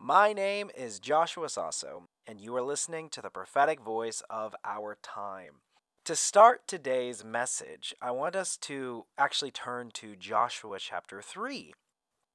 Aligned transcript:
My 0.00 0.32
name 0.32 0.70
is 0.76 1.00
Joshua 1.00 1.48
Sasso, 1.48 2.04
and 2.24 2.40
you 2.40 2.54
are 2.54 2.62
listening 2.62 3.08
to 3.10 3.20
the 3.20 3.30
prophetic 3.30 3.80
voice 3.80 4.22
of 4.30 4.54
our 4.64 4.96
time. 5.02 5.54
To 6.04 6.14
start 6.14 6.68
today's 6.68 7.24
message, 7.24 7.92
I 8.00 8.12
want 8.12 8.36
us 8.36 8.56
to 8.58 9.06
actually 9.18 9.50
turn 9.50 9.90
to 9.94 10.14
Joshua 10.14 10.78
chapter 10.78 11.20
3. 11.20 11.74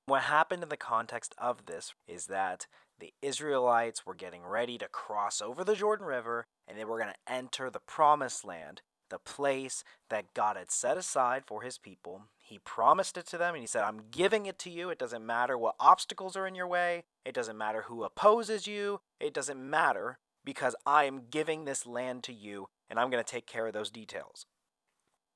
What 0.08 0.24
happened 0.24 0.64
in 0.64 0.68
the 0.68 0.76
context 0.76 1.34
of 1.38 1.66
this 1.66 1.94
is 2.06 2.26
that 2.26 2.68
the 3.00 3.14
Israelites 3.22 4.06
were 4.06 4.14
getting 4.14 4.44
ready 4.44 4.78
to 4.78 4.90
cross 4.90 5.42
over 5.42 5.64
the 5.64 5.76
Jordan 5.76 6.06
River 6.06 6.46
and 6.68 6.78
they 6.78 6.84
were 6.84 7.00
going 7.00 7.14
to 7.14 7.34
enter 7.34 7.70
the 7.70 7.80
promised 7.80 8.44
land, 8.44 8.82
the 9.10 9.20
place 9.20 9.86
that 10.10 10.34
God 10.34 10.58
had 10.58 10.70
set 10.70 10.98
aside 10.98 11.46
for 11.46 11.62
his 11.62 11.78
people. 11.78 12.24
He 12.54 12.60
promised 12.60 13.18
it 13.18 13.26
to 13.30 13.38
them 13.40 13.56
and 13.56 13.64
he 13.64 13.68
said, 13.68 13.84
I'm 13.84 14.04
giving 14.12 14.46
it 14.46 14.60
to 14.60 14.70
you. 14.70 14.92
It 14.92 15.00
doesn't 15.00 15.26
matter 15.26 15.58
what 15.58 15.74
obstacles 15.80 16.38
are 16.38 16.46
in 16.46 16.54
your 16.54 16.68
way, 16.68 17.04
it 17.26 17.34
doesn't 17.34 17.58
matter 17.58 17.86
who 17.88 18.04
opposes 18.04 18.68
you, 18.68 19.02
it 19.20 19.34
doesn't 19.34 19.60
matter 19.60 20.20
because 20.46 20.76
I 20.86 21.06
am 21.06 21.24
giving 21.32 21.66
this 21.66 21.88
land 21.88 22.22
to 22.26 22.34
you 22.34 22.68
and 22.92 23.00
I'm 23.00 23.10
going 23.10 23.24
to 23.24 23.32
take 23.32 23.48
care 23.48 23.66
of 23.66 23.74
those 23.74 23.90
details. 23.90 24.46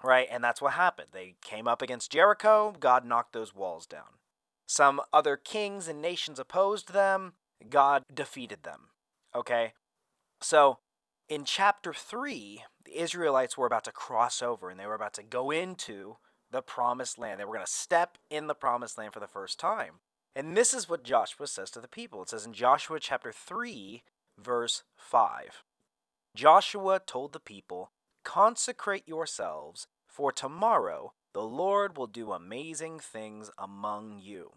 Right? 0.03 0.27
And 0.29 0.43
that's 0.43 0.61
what 0.61 0.73
happened. 0.73 1.07
They 1.11 1.37
came 1.41 1.67
up 1.67 1.81
against 1.81 2.11
Jericho, 2.11 2.75
God 2.79 3.03
knocked 3.03 3.33
those 3.33 3.55
walls 3.55 3.87
down. 3.87 4.19
Some 4.67 5.01
other 5.11 5.37
kings 5.37 5.87
and 5.87 5.99
nations 5.99 6.37
opposed 6.37 6.93
them, 6.93 7.33
God 7.67 8.03
defeated 8.13 8.61
them. 8.61 8.89
Okay? 9.33 9.73
So, 10.39 10.77
in 11.27 11.45
chapter 11.45 11.95
3, 11.95 12.63
the 12.85 13.01
Israelites 13.01 13.57
were 13.57 13.65
about 13.65 13.85
to 13.85 13.91
cross 13.91 14.43
over 14.43 14.69
and 14.69 14.79
they 14.79 14.85
were 14.85 14.93
about 14.93 15.15
to 15.15 15.23
go 15.23 15.49
into 15.49 16.17
the 16.51 16.61
promised 16.61 17.17
land. 17.17 17.39
They 17.39 17.45
were 17.45 17.53
going 17.53 17.65
to 17.65 17.71
step 17.71 18.17
in 18.29 18.47
the 18.47 18.55
promised 18.55 18.97
land 18.97 19.13
for 19.13 19.19
the 19.19 19.27
first 19.27 19.59
time. 19.59 19.95
And 20.35 20.55
this 20.55 20.73
is 20.73 20.87
what 20.87 21.03
Joshua 21.03 21.47
says 21.47 21.71
to 21.71 21.81
the 21.81 21.87
people. 21.87 22.21
It 22.21 22.29
says 22.29 22.45
in 22.45 22.53
Joshua 22.53 22.99
chapter 22.99 23.31
3, 23.31 24.03
verse 24.37 24.83
5 24.95 25.63
Joshua 26.35 27.01
told 27.05 27.33
the 27.33 27.39
people, 27.39 27.91
Consecrate 28.23 29.07
yourselves, 29.07 29.87
for 30.07 30.31
tomorrow 30.31 31.13
the 31.33 31.41
Lord 31.43 31.97
will 31.97 32.07
do 32.07 32.31
amazing 32.31 32.99
things 32.99 33.49
among 33.57 34.19
you. 34.19 34.51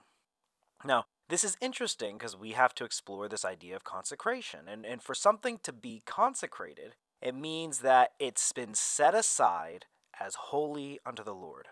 Now, 0.84 1.06
this 1.28 1.44
is 1.44 1.56
interesting 1.60 2.18
because 2.18 2.36
we 2.36 2.52
have 2.52 2.74
to 2.74 2.84
explore 2.84 3.28
this 3.28 3.44
idea 3.44 3.76
of 3.76 3.84
consecration. 3.84 4.60
And, 4.68 4.84
and 4.84 5.02
for 5.02 5.14
something 5.14 5.58
to 5.62 5.72
be 5.72 6.02
consecrated, 6.04 6.96
it 7.22 7.34
means 7.34 7.78
that 7.80 8.12
it's 8.18 8.52
been 8.52 8.74
set 8.74 9.14
aside 9.14 9.86
as 10.18 10.34
holy 10.34 10.98
unto 11.06 11.22
the 11.22 11.34
Lord. 11.34 11.68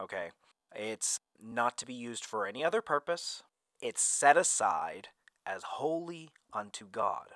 Okay? 0.00 0.30
It's 0.74 1.20
not 1.40 1.76
to 1.78 1.86
be 1.86 1.94
used 1.94 2.24
for 2.24 2.46
any 2.46 2.64
other 2.64 2.82
purpose, 2.82 3.42
it's 3.80 4.02
set 4.02 4.36
aside 4.36 5.08
as 5.46 5.62
holy 5.62 6.30
unto 6.52 6.86
God. 6.86 7.28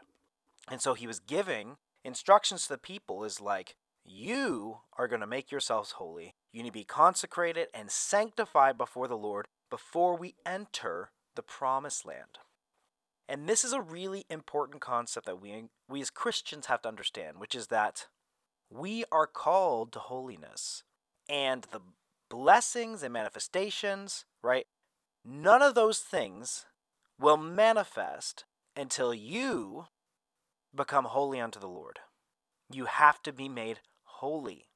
And 0.71 0.81
so 0.81 0.95
he 0.95 1.07
was 1.07 1.21
giving 1.21 1.77
instructions 2.05 2.65
to 2.65 2.71
the 2.71 2.79
people 2.79 3.25
is 3.25 3.41
like, 3.41 3.77
you 4.05 4.79
are 4.99 5.09
going 5.09 5.21
to 5.21 5.27
make 5.27 5.51
yourselves 5.51 5.93
holy. 5.93 6.35
You 6.53 6.63
need 6.63 6.71
to 6.71 6.73
be 6.73 6.85
consecrated 6.85 7.69
and 7.73 7.91
sanctified 7.91 8.77
before 8.77 9.09
the 9.09 9.17
Lord 9.17 9.47
before 9.71 10.17
we 10.17 10.35
enter 10.45 11.11
the 11.35 11.43
promised 11.43 12.05
land. 12.05 12.39
And 13.29 13.49
this 13.49 13.65
is 13.65 13.73
a 13.73 13.81
really 13.81 14.27
important 14.29 14.83
concept 14.83 15.25
that 15.27 15.41
we, 15.41 15.69
we 15.89 16.03
as 16.03 16.11
Christians 16.11 16.67
have 16.67 16.83
to 16.83 16.89
understand, 16.89 17.39
which 17.39 17.55
is 17.55 17.69
that 17.69 18.09
we 18.69 19.05
are 19.11 19.27
called 19.27 19.93
to 19.93 19.99
holiness. 19.99 20.83
And 21.29 21.67
the 21.73 21.81
blessings 22.33 23.03
and 23.03 23.13
manifestations, 23.13 24.25
right? 24.43 24.65
None 25.23 25.61
of 25.61 25.75
those 25.75 25.99
things 25.99 26.65
will 27.21 27.37
manifest 27.37 28.47
until 28.75 29.13
you 29.13 29.85
become 30.75 31.05
holy 31.05 31.39
unto 31.39 31.61
the 31.61 31.69
Lord. 31.69 31.99
You 32.73 32.87
have 32.87 33.23
to 33.25 33.35
be 33.35 33.51
made 33.51 33.81
holy. 34.05 34.69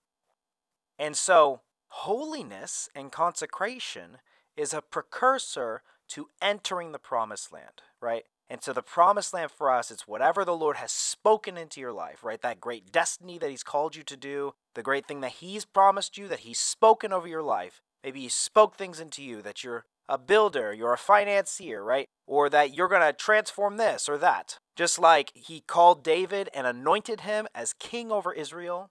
And 0.99 1.17
so, 1.17 1.63
holiness 1.89 2.91
and 2.95 3.11
consecration 3.11 4.19
is 4.55 4.75
a 4.75 4.83
precursor 4.83 5.83
to 6.09 6.29
entering 6.43 6.93
the 6.93 6.99
promised 6.99 7.55
land, 7.55 7.81
right? 8.03 8.25
And 8.51 8.63
so 8.63 8.75
the 8.75 8.83
promised 8.83 9.33
land 9.33 9.51
for 9.51 9.71
us, 9.71 9.91
it's 9.91 10.07
whatever 10.07 10.45
the 10.45 10.55
Lord 10.55 10.77
has 10.77 10.93
spoken 11.27 11.57
into 11.57 11.81
your 11.81 11.93
life, 11.93 12.23
right? 12.23 12.41
That 12.41 12.61
great 12.61 12.93
destiny 12.93 13.37
that 13.39 13.51
He's 13.51 13.65
called 13.65 13.97
you 13.97 14.05
to 14.05 14.17
do, 14.17 14.55
the 14.77 14.83
great 14.83 15.07
thing 15.07 15.23
that 15.23 15.33
He's 15.33 15.65
promised 15.65 16.17
you, 16.17 16.29
that 16.29 16.41
He's 16.41 16.61
spoken 16.61 17.13
over 17.13 17.27
your 17.27 17.43
life. 17.43 17.81
Maybe 18.05 18.21
He 18.21 18.29
spoke 18.29 18.77
things 18.77 19.01
into 19.01 19.25
you 19.25 19.43
that 19.43 19.65
you're 19.65 19.87
a 20.09 20.19
builder, 20.19 20.73
you're 20.73 20.93
a 20.93 20.97
financier, 20.97 21.83
right? 21.83 22.07
Or 22.29 22.49
that 22.51 22.77
you're 22.77 22.87
going 22.87 23.03
to 23.03 23.13
transform 23.13 23.77
this 23.77 24.09
or 24.09 24.17
that. 24.19 24.61
Just 24.77 25.01
like 25.01 25.33
He 25.35 25.63
called 25.67 26.05
David 26.05 26.49
and 26.55 26.65
anointed 26.65 27.23
him 27.23 27.49
as 27.57 27.73
king 27.73 28.13
over 28.13 28.33
Israel. 28.33 28.91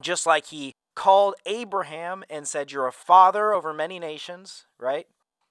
Just 0.00 0.26
like 0.26 0.46
He 0.46 0.74
called 0.94 1.34
Abraham 1.44 2.22
and 2.30 2.46
said, 2.46 2.70
You're 2.70 2.86
a 2.86 2.92
father 2.92 3.52
over 3.52 3.74
many 3.74 3.98
nations, 3.98 4.66
right? 4.78 5.08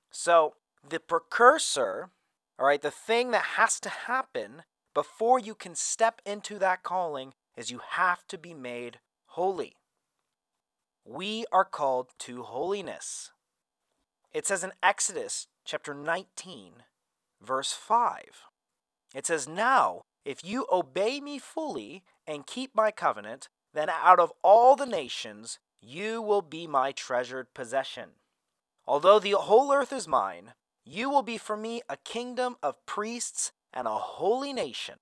So 0.09 0.53
the 0.89 1.01
precursor, 1.01 2.11
all 2.57 2.67
right, 2.67 2.81
the 2.81 2.91
thing 2.91 3.31
that 3.31 3.57
has 3.57 3.77
to 3.81 3.89
happen 3.89 4.63
before 4.93 5.39
you 5.39 5.55
can 5.55 5.75
step 5.75 6.21
into 6.25 6.59
that 6.59 6.83
calling 6.83 7.33
is 7.55 7.71
you 7.71 7.81
have 7.91 8.25
to 8.27 8.37
be 8.37 8.53
made 8.53 8.99
holy. 9.27 9.75
We 11.05 11.45
are 11.51 11.65
called 11.65 12.09
to 12.19 12.43
holiness. 12.43 13.31
It 14.33 14.45
says 14.45 14.63
in 14.63 14.71
Exodus 14.83 15.47
chapter 15.65 15.93
19, 15.93 16.83
verse 17.41 17.73
5. 17.73 18.23
It 19.15 19.25
says, 19.25 19.47
Now, 19.47 20.03
if 20.23 20.43
you 20.43 20.67
obey 20.71 21.19
me 21.19 21.39
fully 21.39 22.03
and 22.27 22.45
keep 22.45 22.75
my 22.75 22.91
covenant, 22.91 23.49
then 23.73 23.89
out 23.89 24.19
of 24.19 24.31
all 24.43 24.75
the 24.75 24.85
nations 24.85 25.59
you 25.81 26.21
will 26.21 26.41
be 26.41 26.67
my 26.67 26.91
treasured 26.91 27.53
possession. 27.53 28.11
Although 28.85 29.19
the 29.19 29.31
whole 29.31 29.73
earth 29.73 29.91
is 29.91 30.07
mine, 30.07 30.53
you 30.85 31.09
will 31.09 31.23
be 31.23 31.37
for 31.37 31.57
me 31.57 31.81
a 31.89 31.97
kingdom 31.97 32.57
of 32.61 32.85
priests 32.85 33.51
and 33.73 33.87
a 33.87 33.91
holy 33.91 34.53
nation. 34.53 34.95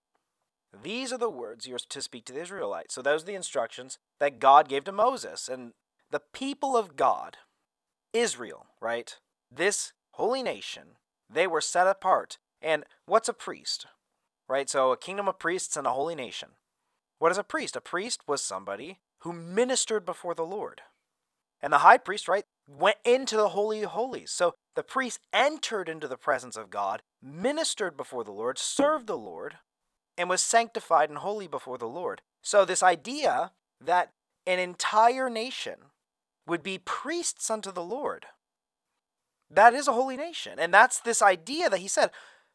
These 0.84 1.12
are 1.12 1.18
the 1.18 1.30
words 1.30 1.68
you're 1.68 1.80
to 1.80 2.02
speak 2.02 2.25
to 2.25 2.34
the 2.34 2.41
Israelites. 2.41 2.94
So, 2.94 3.02
those 3.02 3.24
are 3.24 3.28
the 3.28 3.35
instructions 3.35 3.97
that 4.19 4.40
God 4.40 4.69
gave 4.69 4.84
to 4.85 4.91
Moses. 4.91 5.50
And 5.50 5.74
the 6.12 6.22
people 6.34 6.78
of 6.78 6.96
God, 6.96 7.38
Israel, 8.13 8.68
right? 8.80 9.18
This 9.52 9.94
holy 10.12 10.44
nation, 10.44 10.97
they 11.30 11.47
were 11.47 11.62
set 11.62 11.88
apart. 11.88 12.38
And 12.62 12.84
what's 13.06 13.30
a 13.30 13.34
priest? 13.34 13.88
Right? 14.47 14.69
So, 14.69 14.91
a 14.91 14.97
kingdom 14.97 15.28
of 15.28 15.40
priests 15.40 15.75
and 15.75 15.88
a 15.88 15.91
holy 15.91 16.16
nation. 16.16 16.50
What 17.18 17.31
is 17.31 17.38
a 17.38 17.44
priest? 17.44 17.75
A 17.75 17.81
priest 17.81 18.22
was 18.28 18.44
somebody 18.44 19.00
who 19.19 19.34
ministered 19.34 20.06
before 20.06 20.36
the 20.36 20.46
Lord. 20.46 20.81
And 21.62 21.74
the 21.74 21.80
high 21.80 21.97
priest, 21.97 22.28
right, 22.28 22.46
went 22.68 22.97
into 23.03 23.36
the 23.36 23.50
Holy 23.50 23.84
of 23.84 23.92
Holies. 23.92 24.31
So 24.31 24.53
the 24.75 24.84
priest 24.84 25.20
entered 25.34 25.90
into 25.90 26.08
the 26.08 26.18
presence 26.18 26.56
of 26.56 26.70
God, 26.70 27.02
ministered 27.22 27.97
before 27.97 28.24
the 28.24 28.31
Lord, 28.31 28.58
served 28.58 29.08
the 29.08 29.18
Lord, 29.18 29.58
and 30.18 30.30
was 30.30 30.42
sanctified 30.42 31.09
and 31.09 31.19
holy 31.19 31.48
before 31.48 31.78
the 31.78 31.88
Lord. 31.88 32.22
So 32.42 32.66
this 32.66 32.83
idea 32.83 33.51
that 33.81 34.12
an 34.45 34.60
entire 34.60 35.30
nation 35.30 35.75
would 36.48 36.63
be 36.63 36.78
priests 36.78 37.50
unto 37.50 37.72
the 37.72 37.83
Lord, 37.83 38.25
that 39.50 39.74
is 39.74 39.88
a 39.88 39.94
holy 39.94 40.18
nation. 40.18 40.60
And 40.60 40.74
that's 40.74 41.00
this 41.00 41.22
idea 41.22 41.69
that 41.69 41.80
he 41.80 41.88
said 41.88 42.12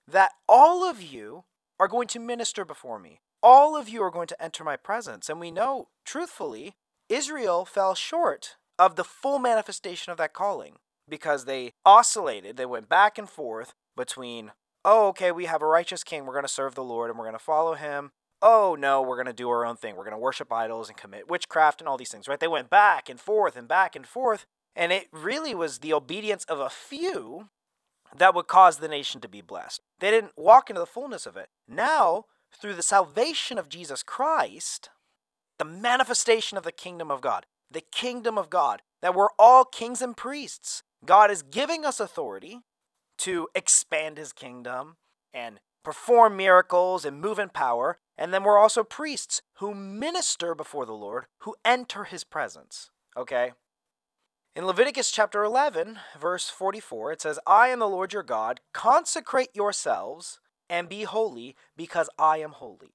that 0.07 0.33
all 0.49 0.89
of 0.89 1.03
you 1.03 1.45
are 1.79 1.89
going 1.89 2.09
to 2.09 2.19
minister 2.19 2.65
before 2.65 2.99
me. 2.99 3.21
All 3.43 3.77
of 3.77 3.89
you 3.89 4.03
are 4.03 4.11
going 4.11 4.29
to 4.29 4.43
enter 4.43 4.65
my 4.65 4.77
presence. 4.77 5.29
And 5.29 5.41
we 5.41 5.51
know, 5.51 5.89
truthfully, 6.05 6.75
Israel 7.09 7.65
fell 7.65 7.95
short 7.95 8.57
of 8.79 8.97
the 8.97 9.05
full 9.05 9.39
manifestation 9.39 10.11
of 10.11 10.19
that 10.19 10.33
calling 10.33 10.77
because 11.09 11.45
they 11.45 11.73
oscillated, 11.85 12.57
they 12.57 12.67
went 12.67 12.89
back 12.89 13.19
and 13.19 13.29
forth 13.29 13.75
between, 13.97 14.53
oh, 14.85 15.09
okay, 15.09 15.31
we 15.31 15.45
have 15.47 15.63
a 15.63 15.67
righteous 15.67 16.03
king, 16.03 16.27
we're 16.27 16.33
going 16.33 16.45
to 16.45 16.49
serve 16.49 16.75
the 16.75 16.85
Lord 16.85 17.11
and 17.11 17.19
we're 17.19 17.27
going 17.27 17.39
to 17.39 17.45
follow 17.45 17.75
him. 17.75 18.11
Oh, 18.43 18.77
no, 18.79 19.01
we're 19.01 19.17
going 19.17 19.27
to 19.27 19.33
do 19.33 19.49
our 19.49 19.65
own 19.65 19.77
thing. 19.77 19.97
We're 19.97 20.05
going 20.05 20.13
to 20.13 20.19
worship 20.19 20.53
idols 20.53 20.89
and 20.89 20.99
commit 20.99 21.31
witchcraft 21.31 21.81
and 21.81 21.89
all 21.89 21.97
these 21.97 22.11
things, 22.11 22.29
right? 22.29 22.39
They 22.39 22.49
went 22.49 22.69
back 22.69 23.09
and 23.09 23.19
forth 23.19 23.57
and 23.57 23.67
back 23.67 23.97
and 23.97 24.07
forth. 24.07 24.45
And 24.77 24.93
it 24.93 25.07
really 25.13 25.55
was 25.55 25.79
the 25.79 25.95
obedience 25.95 26.45
of 26.45 26.61
a 26.61 26.69
few 26.69 27.49
that 28.15 28.35
would 28.35 28.47
cause 28.47 28.79
the 28.79 28.89
nation 28.89 29.21
to 29.23 29.29
be 29.29 29.41
blessed. 29.41 29.81
They 30.01 30.11
didn't 30.11 30.33
walk 30.37 30.69
into 30.69 30.81
the 30.81 30.87
fullness 30.87 31.27
of 31.27 31.37
it. 31.37 31.49
Now, 31.67 32.25
through 32.53 32.75
the 32.75 32.83
salvation 32.83 33.59
of 33.59 33.69
Jesus 33.69 34.03
Christ, 34.03 34.91
the 35.59 35.65
manifestation 35.65 36.59
of 36.59 36.65
the 36.65 36.73
kingdom 36.73 37.11
of 37.11 37.21
God, 37.21 37.47
the 37.75 37.83
kingdom 37.93 38.39
of 38.39 38.49
God, 38.49 38.81
that 39.03 39.15
we're 39.15 39.29
all 39.39 39.65
kings 39.65 40.01
and 40.01 40.17
priests. 40.17 40.83
God 41.05 41.31
is 41.31 41.43
giving 41.43 41.85
us 41.85 42.01
authority 42.01 42.61
to 43.19 43.49
expand 43.55 44.17
his 44.17 44.33
kingdom 44.33 44.97
and 45.35 45.61
perform 45.85 46.37
miracles 46.37 47.05
and 47.05 47.21
move 47.21 47.39
in 47.39 47.51
power. 47.51 47.99
And 48.17 48.33
then 48.33 48.45
we're 48.45 48.59
also 48.59 48.83
priests 48.85 49.43
who 49.59 49.75
minister 49.75 50.55
before 50.55 50.87
the 50.87 50.95
Lord, 50.95 51.27
who 51.41 51.57
enter 51.65 52.05
his 52.05 52.25
presence. 52.25 52.91
Okay? 53.17 53.53
In 54.57 54.67
Leviticus 54.67 55.11
chapter 55.11 55.43
11, 55.43 55.99
verse 56.19 56.49
44, 56.49 57.13
it 57.13 57.21
says, 57.21 57.41
I 57.47 57.69
am 57.69 57.81
the 57.81 57.89
Lord 57.89 58.13
your 58.13 58.23
God. 58.23 58.61
Consecrate 58.73 59.51
yourselves 59.53 60.41
and 60.71 60.89
be 60.89 61.03
holy, 61.03 61.57
because 61.77 62.09
I 62.19 62.39
am 62.39 62.53
holy. 62.53 62.95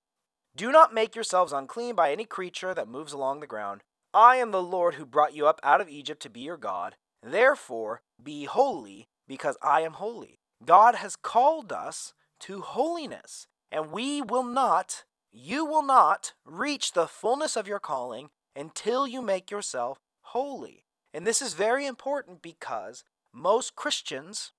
Do 0.56 0.72
not 0.72 0.94
make 0.94 1.16
yourselves 1.16 1.54
unclean 1.54 1.96
by 1.96 2.12
any 2.12 2.26
creature 2.26 2.74
that 2.74 2.88
moves 2.88 3.14
along 3.14 3.40
the 3.40 3.48
ground. 3.48 3.84
I 4.14 4.38
am 4.38 4.52
the 4.52 4.64
Lord 4.64 4.96
who 4.96 5.06
brought 5.06 5.36
you 5.36 5.48
up 5.48 5.60
out 5.64 5.82
of 5.82 5.90
Egypt 5.90 6.22
to 6.24 6.30
be 6.30 6.42
your 6.42 6.58
God. 6.58 6.96
Therefore, 7.22 8.02
be 8.22 8.46
holy, 8.46 9.08
because 9.28 9.58
I 9.62 9.82
am 9.82 9.94
holy. 9.94 10.40
God 10.66 10.96
has 10.96 11.16
called 11.16 11.72
us 11.72 12.14
to 12.42 12.62
holiness, 12.62 13.48
and 13.72 13.92
we 13.92 14.22
will 14.22 14.44
not, 14.44 15.04
you 15.32 15.64
will 15.64 15.84
not, 15.84 16.34
reach 16.46 16.94
the 16.94 17.08
fullness 17.08 17.56
of 17.56 17.68
your 17.68 17.80
calling 17.80 18.30
until 18.56 19.08
you 19.08 19.22
make 19.22 19.52
yourself 19.52 20.00
holy. 20.22 20.84
And 21.14 21.26
this 21.26 21.42
is 21.42 21.54
very 21.54 21.86
important 21.86 22.42
because 22.42 23.04
most 23.34 23.76
Christians 23.76 24.52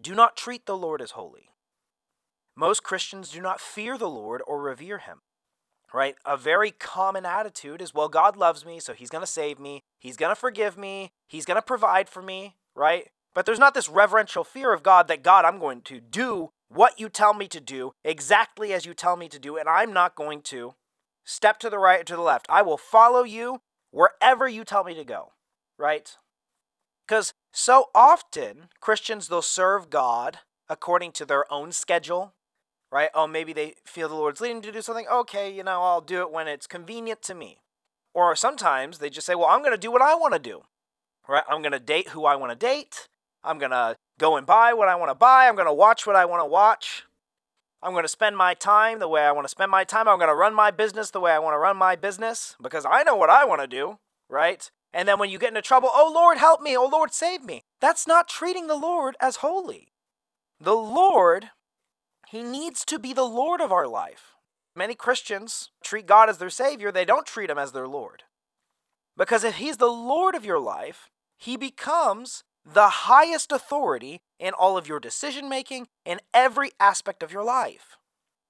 do 0.00 0.14
not 0.14 0.36
treat 0.36 0.66
the 0.66 0.76
Lord 0.76 1.02
as 1.02 1.12
holy. 1.12 1.50
Most 2.56 2.82
Christians 2.82 3.30
do 3.30 3.40
not 3.40 3.60
fear 3.60 3.98
the 3.98 4.08
Lord 4.08 4.40
or 4.46 4.62
revere 4.62 4.98
him. 4.98 5.20
Right? 5.96 6.16
A 6.26 6.36
very 6.36 6.70
common 6.70 7.24
attitude 7.24 7.80
is, 7.80 7.94
well, 7.94 8.08
God 8.08 8.36
loves 8.36 8.66
me, 8.66 8.80
so 8.80 8.92
he's 8.92 9.08
going 9.08 9.22
to 9.22 9.26
save 9.26 9.58
me. 9.58 9.82
He's 9.98 10.16
going 10.16 10.30
to 10.30 10.40
forgive 10.40 10.76
me. 10.76 11.12
He's 11.26 11.46
going 11.46 11.56
to 11.56 11.62
provide 11.62 12.08
for 12.08 12.20
me, 12.20 12.56
right? 12.74 13.08
But 13.34 13.46
there's 13.46 13.58
not 13.58 13.72
this 13.72 13.88
reverential 13.88 14.44
fear 14.44 14.72
of 14.74 14.82
God 14.82 15.08
that 15.08 15.22
God, 15.22 15.44
I'm 15.44 15.58
going 15.58 15.80
to 15.82 16.00
do 16.00 16.50
what 16.68 17.00
you 17.00 17.08
tell 17.08 17.32
me 17.32 17.48
to 17.48 17.60
do 17.60 17.92
exactly 18.04 18.72
as 18.74 18.84
you 18.84 18.92
tell 18.92 19.16
me 19.16 19.28
to 19.28 19.38
do, 19.38 19.56
and 19.56 19.68
I'm 19.68 19.92
not 19.92 20.14
going 20.14 20.42
to 20.42 20.74
step 21.24 21.58
to 21.60 21.70
the 21.70 21.78
right 21.78 22.00
or 22.00 22.04
to 22.04 22.16
the 22.16 22.22
left. 22.22 22.46
I 22.48 22.60
will 22.62 22.76
follow 22.76 23.22
you 23.22 23.60
wherever 23.90 24.46
you 24.46 24.64
tell 24.64 24.84
me 24.84 24.94
to 24.94 25.04
go 25.04 25.32
right? 25.78 26.16
Because 27.06 27.34
so 27.52 27.86
often 27.94 28.68
Christians, 28.80 29.28
they'll 29.28 29.42
serve 29.42 29.90
God 29.90 30.38
according 30.68 31.12
to 31.12 31.24
their 31.24 31.50
own 31.52 31.72
schedule, 31.72 32.34
right? 32.90 33.10
Oh, 33.14 33.26
maybe 33.26 33.52
they 33.52 33.74
feel 33.84 34.08
the 34.08 34.14
Lord's 34.14 34.40
leading 34.40 34.62
to 34.62 34.72
do 34.72 34.82
something. 34.82 35.06
Okay, 35.10 35.52
you 35.52 35.62
know, 35.62 35.82
I'll 35.82 36.00
do 36.00 36.20
it 36.20 36.30
when 36.30 36.48
it's 36.48 36.66
convenient 36.66 37.22
to 37.22 37.34
me. 37.34 37.58
Or 38.14 38.34
sometimes 38.34 38.98
they 38.98 39.10
just 39.10 39.26
say, 39.26 39.34
well, 39.34 39.48
I'm 39.48 39.60
going 39.60 39.74
to 39.74 39.78
do 39.78 39.92
what 39.92 40.02
I 40.02 40.14
want 40.14 40.32
to 40.32 40.40
do, 40.40 40.62
right? 41.28 41.44
I'm 41.48 41.60
going 41.60 41.72
to 41.72 41.78
date 41.78 42.08
who 42.08 42.24
I 42.24 42.36
want 42.36 42.52
to 42.52 42.56
date. 42.56 43.08
I'm 43.44 43.58
going 43.58 43.72
to 43.72 43.96
go 44.18 44.36
and 44.36 44.46
buy 44.46 44.72
what 44.72 44.88
I 44.88 44.94
want 44.96 45.10
to 45.10 45.14
buy. 45.14 45.46
I'm 45.46 45.54
going 45.54 45.66
to 45.66 45.72
watch 45.72 46.06
what 46.06 46.16
I 46.16 46.24
want 46.24 46.40
to 46.40 46.46
watch. 46.46 47.04
I'm 47.82 47.92
going 47.92 48.04
to 48.04 48.08
spend 48.08 48.36
my 48.36 48.54
time 48.54 48.98
the 48.98 49.08
way 49.08 49.22
I 49.22 49.32
want 49.32 49.44
to 49.44 49.50
spend 49.50 49.70
my 49.70 49.84
time. 49.84 50.08
I'm 50.08 50.18
going 50.18 50.30
to 50.30 50.34
run 50.34 50.54
my 50.54 50.70
business 50.70 51.10
the 51.10 51.20
way 51.20 51.32
I 51.32 51.38
want 51.38 51.54
to 51.54 51.58
run 51.58 51.76
my 51.76 51.94
business 51.94 52.56
because 52.60 52.86
I 52.88 53.02
know 53.02 53.16
what 53.16 53.30
I 53.30 53.44
want 53.44 53.60
to 53.60 53.66
do, 53.66 53.98
right? 54.28 54.68
And 54.92 55.06
then 55.06 55.18
when 55.18 55.28
you 55.28 55.38
get 55.38 55.50
into 55.50 55.62
trouble, 55.62 55.90
oh 55.92 56.10
Lord, 56.12 56.38
help 56.38 56.62
me, 56.62 56.76
oh 56.76 56.86
Lord, 56.86 57.12
save 57.12 57.44
me. 57.44 57.64
That's 57.80 58.06
not 58.06 58.28
treating 58.28 58.66
the 58.66 58.76
Lord 58.76 59.14
as 59.20 59.36
holy. 59.36 59.88
The 60.58 60.74
Lord, 60.74 61.50
He 62.28 62.42
needs 62.42 62.84
to 62.86 62.98
be 62.98 63.12
the 63.12 63.24
Lord 63.24 63.60
of 63.60 63.72
our 63.72 63.86
life. 63.86 64.34
Many 64.74 64.94
Christians 64.94 65.70
treat 65.82 66.06
God 66.06 66.28
as 66.28 66.38
their 66.38 66.50
Savior, 66.50 66.92
they 66.92 67.04
don't 67.04 67.26
treat 67.26 67.50
Him 67.50 67.58
as 67.58 67.72
their 67.72 67.88
Lord. 67.88 68.24
Because 69.16 69.44
if 69.44 69.56
He's 69.56 69.78
the 69.78 69.86
Lord 69.86 70.34
of 70.34 70.44
your 70.44 70.58
life, 70.58 71.08
He 71.38 71.56
becomes 71.56 72.44
the 72.64 72.88
highest 72.88 73.52
authority 73.52 74.20
in 74.38 74.52
all 74.52 74.76
of 74.76 74.88
your 74.88 75.00
decision 75.00 75.48
making 75.48 75.86
in 76.04 76.20
every 76.34 76.72
aspect 76.80 77.22
of 77.22 77.32
your 77.32 77.44
life. 77.44 77.96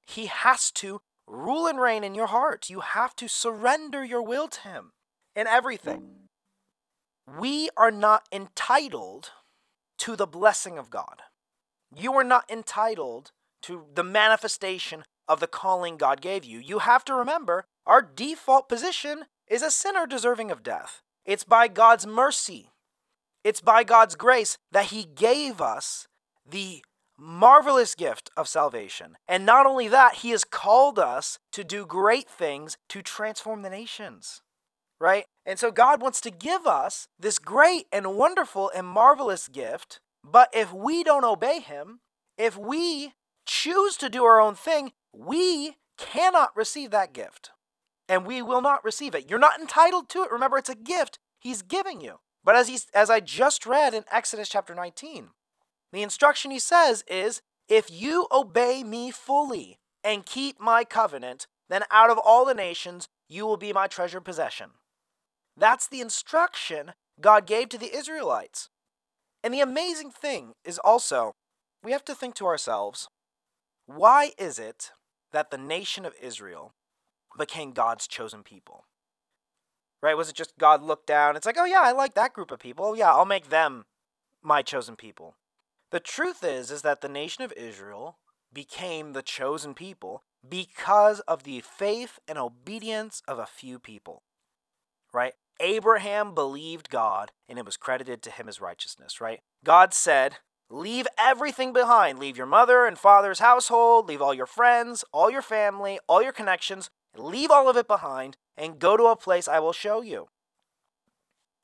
He 0.07 0.27
has 0.27 0.71
to 0.73 1.01
rule 1.27 1.67
and 1.67 1.81
reign 1.81 2.03
in 2.03 2.15
your 2.15 2.29
heart. 2.29 2.71
You 2.71 2.81
have 2.81 3.15
to 3.17 3.29
surrender 3.29 4.05
your 4.05 4.23
will 4.23 4.49
to 4.49 4.61
Him 4.63 4.93
in 5.35 5.47
everything 5.47 6.27
we 7.27 7.69
are 7.77 7.91
not 7.91 8.29
entitled 8.33 9.31
to 9.99 10.17
the 10.17 10.27
blessing 10.27 10.79
of 10.79 10.91
God. 10.91 11.23
You 11.95 12.13
are 12.15 12.25
not 12.25 12.49
entitled 12.51 13.33
to 13.67 13.87
the 13.95 14.05
manifestation 14.05 15.05
of 15.29 15.41
the 15.41 15.47
calling 15.47 15.97
God 15.97 16.21
gave 16.21 16.45
you. 16.45 16.59
You 16.59 16.81
have 16.81 17.05
to 17.07 17.15
remember 17.15 17.65
our 17.87 18.03
default 18.03 18.69
position 18.69 19.25
is 19.49 19.63
a 19.63 19.71
sinner 19.71 20.07
deserving 20.07 20.51
of 20.51 20.63
death. 20.63 21.03
It's 21.25 21.45
by 21.45 21.69
God's 21.69 22.07
mercy, 22.07 22.71
it's 23.45 23.61
by 23.61 23.85
God's 23.85 24.15
grace 24.15 24.59
that 24.73 24.87
He 24.87 25.05
gave 25.05 25.61
us 25.61 26.07
the 26.49 26.85
marvelous 27.19 27.95
gift 27.95 28.31
of 28.37 28.49
salvation. 28.49 29.17
And 29.27 29.47
not 29.47 29.67
only 29.67 29.89
that, 29.89 30.17
He 30.17 30.31
has 30.31 30.45
called 30.45 30.99
us 30.99 31.39
to 31.53 31.65
do 31.65 31.87
great 31.87 32.29
things 32.29 32.77
to 32.91 33.03
transform 33.03 33.63
the 33.63 33.71
nations 33.71 34.43
right? 34.99 35.27
And 35.45 35.59
so 35.59 35.71
God 35.71 36.01
wants 36.01 36.21
to 36.23 36.31
give 36.31 36.67
us 36.67 37.09
this 37.19 37.39
great 37.39 37.87
and 37.93 38.17
wonderful 38.17 38.71
and 38.75 38.87
marvelous 38.87 39.49
gift, 39.49 40.01
but 40.25 40.49
if 40.53 40.73
we 40.73 41.05
don't 41.05 41.25
obey 41.25 41.61
Him, 41.61 42.01
if 42.39 42.57
we 42.57 43.13
choose 43.47 43.97
to 43.99 44.09
do 44.09 44.25
our 44.25 44.41
own 44.41 44.55
thing, 44.55 44.93
we 45.13 45.77
cannot 45.97 46.57
receive 46.57 46.91
that 46.91 47.13
gift. 47.13 47.51
And 48.09 48.27
we 48.27 48.43
will 48.43 48.61
not 48.61 48.85
receive 48.85 49.15
it. 49.15 49.29
You're 49.29 49.39
not 49.39 49.59
entitled 49.59 50.09
to 50.11 50.23
it. 50.23 50.31
Remember, 50.31 50.59
it's 50.59 50.69
a 50.69 50.75
gift 50.75 51.19
He's 51.39 51.63
giving 51.63 52.01
you. 52.01 52.19
But 52.45 52.57
as, 52.57 52.69
he's, 52.69 52.87
as 52.95 53.11
I 53.11 53.21
just 53.21 53.67
read 53.67 53.95
in 53.95 54.05
Exodus 54.11 54.49
chapter 54.49 54.75
19, 54.75 55.31
the 55.93 56.03
instruction 56.03 56.51
He 56.51 56.59
says 56.59 57.05
is 57.09 57.43
if 57.69 57.91
you 57.91 58.27
obey 58.31 58.85
me 58.85 59.11
fully 59.11 59.79
and 60.05 60.27
keep 60.27 60.61
my 60.61 60.85
covenant, 60.85 61.47
then 61.69 61.83
out 61.91 62.11
of 62.11 62.19
all 62.19 62.45
the 62.45 62.55
nations 62.55 63.09
you 63.29 63.45
will 63.45 63.57
be 63.57 63.73
my 63.73 63.87
treasured 63.89 64.25
possession. 64.25 64.71
That's 65.57 65.89
the 65.89 66.01
instruction 66.01 66.93
God 67.21 67.47
gave 67.47 67.69
to 67.71 67.79
the 67.79 67.95
Israelites. 67.95 68.69
And 69.43 69.53
the 69.53 69.61
amazing 69.61 70.11
thing 70.11 70.53
is 70.65 70.79
also, 70.79 71.33
we 71.83 71.93
have 71.93 72.05
to 72.05 72.15
think 72.15 72.35
to 72.37 72.47
ourselves 72.47 73.09
why 73.87 74.33
is 74.39 74.59
it 74.59 74.91
that 75.33 75.51
the 75.51 75.59
nation 75.59 76.05
of 76.05 76.15
Israel 76.21 76.75
became 77.39 77.73
God's 77.73 78.07
chosen 78.07 78.43
people? 78.43 78.85
Right? 80.03 80.17
Was 80.17 80.29
it 80.29 80.37
just 80.37 80.59
God 80.59 80.83
looked 80.83 81.07
down? 81.07 81.37
It's 81.37 81.47
like, 81.47 81.57
oh, 81.59 81.65
yeah, 81.65 81.81
I 81.83 81.93
like 81.93 82.15
that 82.15 82.33
group 82.33 82.51
of 82.51 82.59
people. 82.59 82.97
Yeah, 82.97 83.13
I'll 83.13 83.25
make 83.25 83.49
them 83.49 83.87
my 84.43 84.63
chosen 84.63 84.97
people. 84.97 85.37
The 85.91 86.01
truth 86.01 86.45
is, 86.45 86.71
is 86.71 86.83
that 86.83 87.01
the 87.01 87.09
nation 87.09 87.45
of 87.45 87.53
Israel 87.57 88.19
became 88.53 89.13
the 89.13 89.23
chosen 89.23 89.75
people 89.75 90.23
because 90.49 91.21
of 91.21 91.45
the 91.45 91.61
faith 91.61 92.19
and 92.29 92.39
obedience 92.39 93.23
of 93.27 93.39
a 93.39 93.47
few 93.47 93.79
people. 93.79 94.23
Right? 95.13 95.35
Abraham 95.61 96.35
believed 96.35 96.91
God 96.91 97.33
and 97.49 97.59
it 97.59 97.65
was 97.65 97.77
credited 97.77 98.23
to 98.23 98.31
him 98.31 98.49
as 98.49 98.61
righteousness, 98.61 99.21
right? 99.21 99.41
God 99.65 99.95
said, 99.95 100.37
Leave 100.71 101.07
everything 101.19 101.73
behind. 101.73 102.19
Leave 102.19 102.37
your 102.37 102.47
mother 102.47 102.87
and 102.87 102.99
father's 102.99 103.39
household, 103.39 104.09
leave 104.09 104.21
all 104.21 104.35
your 104.35 104.47
friends, 104.47 105.05
all 105.13 105.31
your 105.31 105.43
family, 105.43 105.99
all 106.09 106.23
your 106.23 106.33
connections, 106.33 106.91
leave 107.17 107.51
all 107.51 107.69
of 107.69 107.77
it 107.77 107.87
behind 107.87 108.37
and 108.57 108.79
go 108.79 108.97
to 108.97 109.05
a 109.05 109.17
place 109.17 109.47
I 109.47 109.61
will 109.61 109.73
show 109.73 110.01
you. 110.01 110.29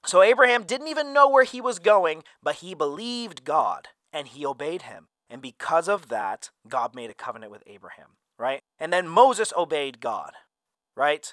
So 0.04 0.22
Abraham 0.22 0.64
didn't 0.64 0.88
even 0.88 1.12
know 1.12 1.28
where 1.28 1.44
he 1.44 1.60
was 1.60 1.78
going, 1.78 2.22
but 2.42 2.56
he 2.56 2.74
believed 2.74 3.44
God 3.44 3.88
and 4.12 4.28
he 4.28 4.46
obeyed 4.46 4.82
him. 4.82 5.08
And 5.30 5.40
because 5.40 5.88
of 5.88 6.08
that, 6.08 6.50
God 6.68 6.94
made 6.94 7.10
a 7.10 7.14
covenant 7.14 7.52
with 7.52 7.62
Abraham, 7.66 8.16
right? 8.38 8.60
And 8.78 8.92
then 8.92 9.08
Moses 9.08 9.52
obeyed 9.56 10.00
God, 10.00 10.32
right? 10.96 11.32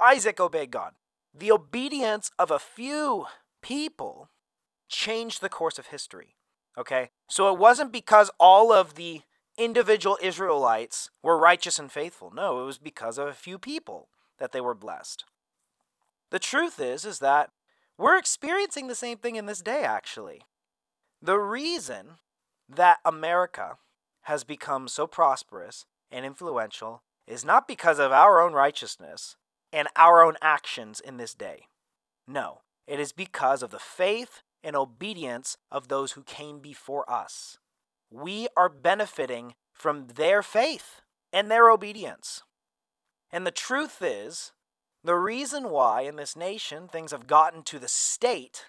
Isaac 0.00 0.40
obeyed 0.40 0.70
God 0.70 0.92
the 1.38 1.52
obedience 1.52 2.30
of 2.38 2.50
a 2.50 2.58
few 2.58 3.26
people 3.62 4.28
changed 4.88 5.40
the 5.40 5.48
course 5.48 5.78
of 5.78 5.88
history. 5.88 6.36
Okay? 6.78 7.10
So 7.28 7.52
it 7.52 7.58
wasn't 7.58 7.92
because 7.92 8.30
all 8.38 8.72
of 8.72 8.94
the 8.94 9.22
individual 9.56 10.18
Israelites 10.22 11.10
were 11.22 11.36
righteous 11.36 11.78
and 11.78 11.90
faithful. 11.90 12.32
No, 12.34 12.62
it 12.62 12.64
was 12.64 12.78
because 12.78 13.18
of 13.18 13.26
a 13.26 13.32
few 13.32 13.58
people 13.58 14.08
that 14.38 14.52
they 14.52 14.60
were 14.60 14.74
blessed. 14.74 15.24
The 16.30 16.38
truth 16.38 16.78
is 16.80 17.04
is 17.04 17.18
that 17.18 17.50
we're 17.96 18.16
experiencing 18.16 18.86
the 18.86 18.94
same 18.94 19.18
thing 19.18 19.36
in 19.36 19.46
this 19.46 19.60
day 19.60 19.82
actually. 19.82 20.42
The 21.20 21.38
reason 21.38 22.18
that 22.68 22.98
America 23.04 23.78
has 24.22 24.44
become 24.44 24.86
so 24.86 25.06
prosperous 25.06 25.86
and 26.12 26.24
influential 26.24 27.02
is 27.26 27.44
not 27.44 27.66
because 27.66 27.98
of 27.98 28.12
our 28.12 28.40
own 28.40 28.52
righteousness, 28.52 29.36
and 29.72 29.88
our 29.96 30.22
own 30.22 30.36
actions 30.40 31.00
in 31.00 31.16
this 31.16 31.34
day. 31.34 31.66
No, 32.26 32.60
it 32.86 32.98
is 33.00 33.12
because 33.12 33.62
of 33.62 33.70
the 33.70 33.78
faith 33.78 34.42
and 34.62 34.76
obedience 34.76 35.56
of 35.70 35.88
those 35.88 36.12
who 36.12 36.22
came 36.22 36.58
before 36.60 37.08
us. 37.10 37.58
We 38.10 38.48
are 38.56 38.68
benefiting 38.68 39.54
from 39.72 40.08
their 40.08 40.42
faith. 40.42 41.02
and 41.32 41.50
their 41.50 41.70
obedience. 41.70 42.42
And 43.30 43.46
the 43.46 43.50
truth 43.50 44.00
is, 44.00 44.52
the 45.04 45.14
reason 45.14 45.70
why 45.70 46.02
in 46.02 46.16
this 46.16 46.36
nation 46.36 46.88
things 46.88 47.12
have 47.12 47.26
gotten 47.26 47.62
to 47.64 47.78
the 47.78 47.88
state 47.88 48.66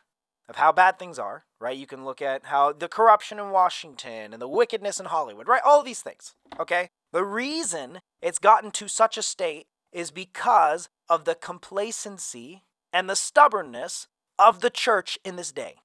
of 0.47 0.57
how 0.57 0.71
bad 0.71 0.99
things 0.99 1.17
are, 1.17 1.45
right? 1.61 1.77
You 1.77 1.87
can 1.87 2.03
look 2.03 2.21
at 2.21 2.45
how 2.45 2.73
the 2.73 2.87
corruption 2.87 3.39
in 3.39 3.51
Washington 3.51 4.33
and 4.33 4.41
the 4.41 4.47
wickedness 4.47 4.99
in 4.99 5.05
Hollywood, 5.05 5.47
right? 5.47 5.61
All 5.63 5.83
these 5.83 6.01
things, 6.01 6.35
okay? 6.59 6.89
The 7.13 7.23
reason 7.23 8.01
it's 8.21 8.39
gotten 8.39 8.71
to 8.71 8.87
such 8.87 9.17
a 9.17 9.21
state 9.21 9.67
is 9.91 10.11
because 10.11 10.89
of 11.07 11.25
the 11.25 11.35
complacency 11.35 12.63
and 12.91 13.09
the 13.09 13.15
stubbornness 13.15 14.07
of 14.39 14.61
the 14.61 14.69
church 14.69 15.19
in 15.23 15.35
this 15.35 15.51
day. 15.51 15.75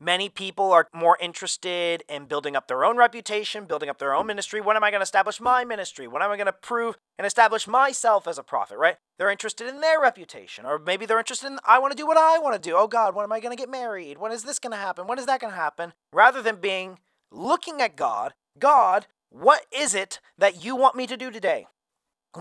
Many 0.00 0.28
people 0.28 0.72
are 0.72 0.88
more 0.92 1.16
interested 1.20 2.02
in 2.08 2.24
building 2.24 2.56
up 2.56 2.66
their 2.66 2.84
own 2.84 2.96
reputation, 2.96 3.66
building 3.66 3.88
up 3.88 3.98
their 3.98 4.14
own 4.14 4.26
ministry. 4.26 4.60
When 4.60 4.74
am 4.74 4.82
I 4.82 4.90
going 4.90 4.98
to 4.98 5.04
establish 5.04 5.40
my 5.40 5.64
ministry? 5.64 6.08
When 6.08 6.22
am 6.22 6.32
I 6.32 6.36
going 6.36 6.46
to 6.46 6.52
prove 6.52 6.96
and 7.18 7.24
establish 7.24 7.68
myself 7.68 8.26
as 8.26 8.36
a 8.36 8.42
prophet, 8.42 8.78
right? 8.78 8.96
They're 9.16 9.30
interested 9.30 9.68
in 9.68 9.80
their 9.80 10.00
reputation. 10.00 10.66
Or 10.66 10.80
maybe 10.80 11.06
they're 11.06 11.20
interested 11.20 11.46
in, 11.46 11.60
I 11.64 11.78
want 11.78 11.92
to 11.92 11.96
do 11.96 12.04
what 12.04 12.16
I 12.16 12.38
want 12.40 12.60
to 12.60 12.68
do. 12.68 12.74
Oh 12.76 12.88
God, 12.88 13.14
when 13.14 13.22
am 13.22 13.30
I 13.30 13.38
going 13.38 13.56
to 13.56 13.60
get 13.60 13.70
married? 13.70 14.18
When 14.18 14.32
is 14.32 14.42
this 14.42 14.58
going 14.58 14.72
to 14.72 14.76
happen? 14.76 15.06
When 15.06 15.20
is 15.20 15.26
that 15.26 15.40
going 15.40 15.52
to 15.52 15.56
happen? 15.56 15.92
Rather 16.12 16.42
than 16.42 16.56
being 16.56 16.98
looking 17.30 17.80
at 17.80 17.94
God, 17.94 18.34
God, 18.58 19.06
what 19.30 19.66
is 19.72 19.94
it 19.94 20.18
that 20.36 20.64
you 20.64 20.74
want 20.74 20.96
me 20.96 21.06
to 21.06 21.16
do 21.16 21.30
today? 21.30 21.68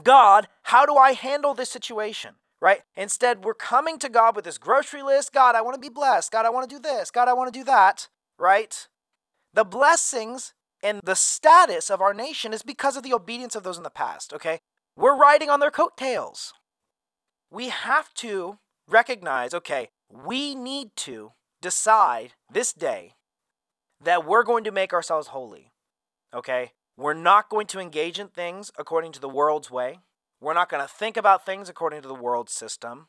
God, 0.04 0.48
how 0.64 0.88
do 0.88 0.96
I 0.96 1.12
handle 1.12 1.54
this 1.54 1.70
situation? 1.70 2.36
Right? 2.62 2.82
Instead, 2.96 3.44
we're 3.44 3.56
coming 3.56 3.98
to 4.00 4.10
God 4.10 4.36
with 4.36 4.46
this 4.46 4.60
grocery 4.60 5.02
list. 5.02 5.34
God, 5.34 5.56
I 5.56 5.62
want 5.62 5.74
to 5.74 5.82
be 5.82 5.94
blessed. 5.94 6.32
God, 6.32 6.46
I 6.46 6.52
want 6.52 6.70
to 6.70 6.76
do 6.76 6.80
this. 6.80 7.10
God, 7.10 7.28
I 7.28 7.34
want 7.34 7.52
to 7.52 7.60
do 7.60 7.66
that. 7.66 8.08
Right? 8.38 8.88
The 9.54 9.64
blessings 9.64 10.54
and 10.84 11.02
the 11.04 11.16
status 11.16 11.90
of 11.90 12.02
our 12.02 12.14
nation 12.14 12.54
is 12.54 12.62
because 12.62 12.96
of 12.96 13.04
the 13.04 13.14
obedience 13.14 13.56
of 13.56 13.64
those 13.64 13.78
in 13.78 13.84
the 13.84 13.90
past. 13.90 14.32
Okay? 14.32 14.60
We're 14.96 15.18
riding 15.18 15.50
on 15.50 15.60
their 15.60 15.72
coattails. 15.72 16.54
We 17.50 17.70
have 17.70 18.14
to 18.16 18.60
recognize 18.88 19.54
okay, 19.54 19.90
we 20.10 20.56
need 20.56 20.96
to 20.98 21.32
decide 21.62 22.34
this 22.52 22.74
day 22.74 23.14
that 24.04 24.26
we're 24.26 24.44
going 24.44 24.64
to 24.64 24.72
make 24.72 24.94
ourselves 24.94 25.28
holy. 25.28 25.72
Okay? 26.34 26.72
We're 26.98 27.14
not 27.14 27.50
going 27.50 27.68
to 27.68 27.80
engage 27.80 28.20
in 28.20 28.28
things 28.28 28.72
according 28.78 29.12
to 29.14 29.20
the 29.20 29.30
world's 29.30 29.72
way. 29.72 30.00
We're 30.42 30.56
not 30.56 30.70
going 30.70 30.82
to 30.82 30.92
think 30.92 31.18
about 31.18 31.46
things 31.46 31.70
according 31.70 32.02
to 32.02 32.08
the 32.08 32.16
world 32.16 32.50
system. 32.50 33.08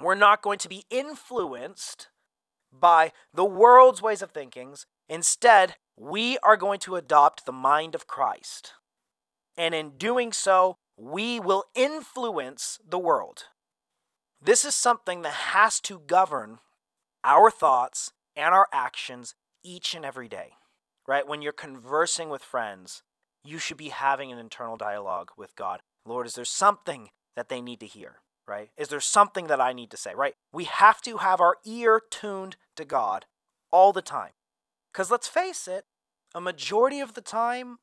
We're 0.00 0.14
not 0.14 0.40
going 0.40 0.58
to 0.58 0.68
be 0.68 0.84
influenced 0.90 2.08
by 2.72 3.12
the 3.34 3.44
world's 3.44 4.00
ways 4.00 4.22
of 4.22 4.30
thinking. 4.30 4.74
Instead, 5.08 5.76
we 5.98 6.38
are 6.38 6.56
going 6.56 6.80
to 6.80 6.96
adopt 6.96 7.44
the 7.44 7.52
mind 7.52 7.94
of 7.94 8.06
Christ. 8.06 8.72
And 9.56 9.74
in 9.74 9.98
doing 9.98 10.32
so, 10.32 10.78
we 10.96 11.38
will 11.38 11.64
influence 11.74 12.80
the 12.88 12.98
world. 12.98 13.44
This 14.40 14.64
is 14.64 14.74
something 14.74 15.20
that 15.22 15.32
has 15.32 15.78
to 15.82 16.00
govern 16.06 16.58
our 17.22 17.50
thoughts 17.50 18.12
and 18.34 18.54
our 18.54 18.66
actions 18.72 19.34
each 19.62 19.94
and 19.94 20.06
every 20.06 20.26
day, 20.26 20.52
right? 21.06 21.28
When 21.28 21.42
you're 21.42 21.52
conversing 21.52 22.30
with 22.30 22.42
friends, 22.42 23.02
you 23.44 23.58
should 23.58 23.76
be 23.76 23.90
having 23.90 24.32
an 24.32 24.38
internal 24.38 24.78
dialogue 24.78 25.32
with 25.36 25.54
God. 25.54 25.80
Lord, 26.04 26.26
is 26.26 26.34
there 26.34 26.44
something 26.44 27.10
that 27.36 27.48
they 27.48 27.60
need 27.60 27.80
to 27.80 27.86
hear, 27.86 28.16
right? 28.46 28.70
Is 28.76 28.88
there 28.88 29.00
something 29.00 29.46
that 29.46 29.60
I 29.60 29.72
need 29.72 29.90
to 29.90 29.96
say, 29.96 30.14
right? 30.14 30.34
We 30.52 30.64
have 30.64 31.00
to 31.02 31.18
have 31.18 31.40
our 31.40 31.56
ear 31.64 32.00
tuned 32.10 32.56
to 32.76 32.84
God 32.84 33.26
all 33.70 33.92
the 33.92 34.02
time. 34.02 34.32
Because 34.92 35.10
let's 35.10 35.28
face 35.28 35.66
it, 35.66 35.84
a 36.34 36.40
majority 36.40 37.00
of 37.00 37.14
the 37.14 37.20
time, 37.20 37.78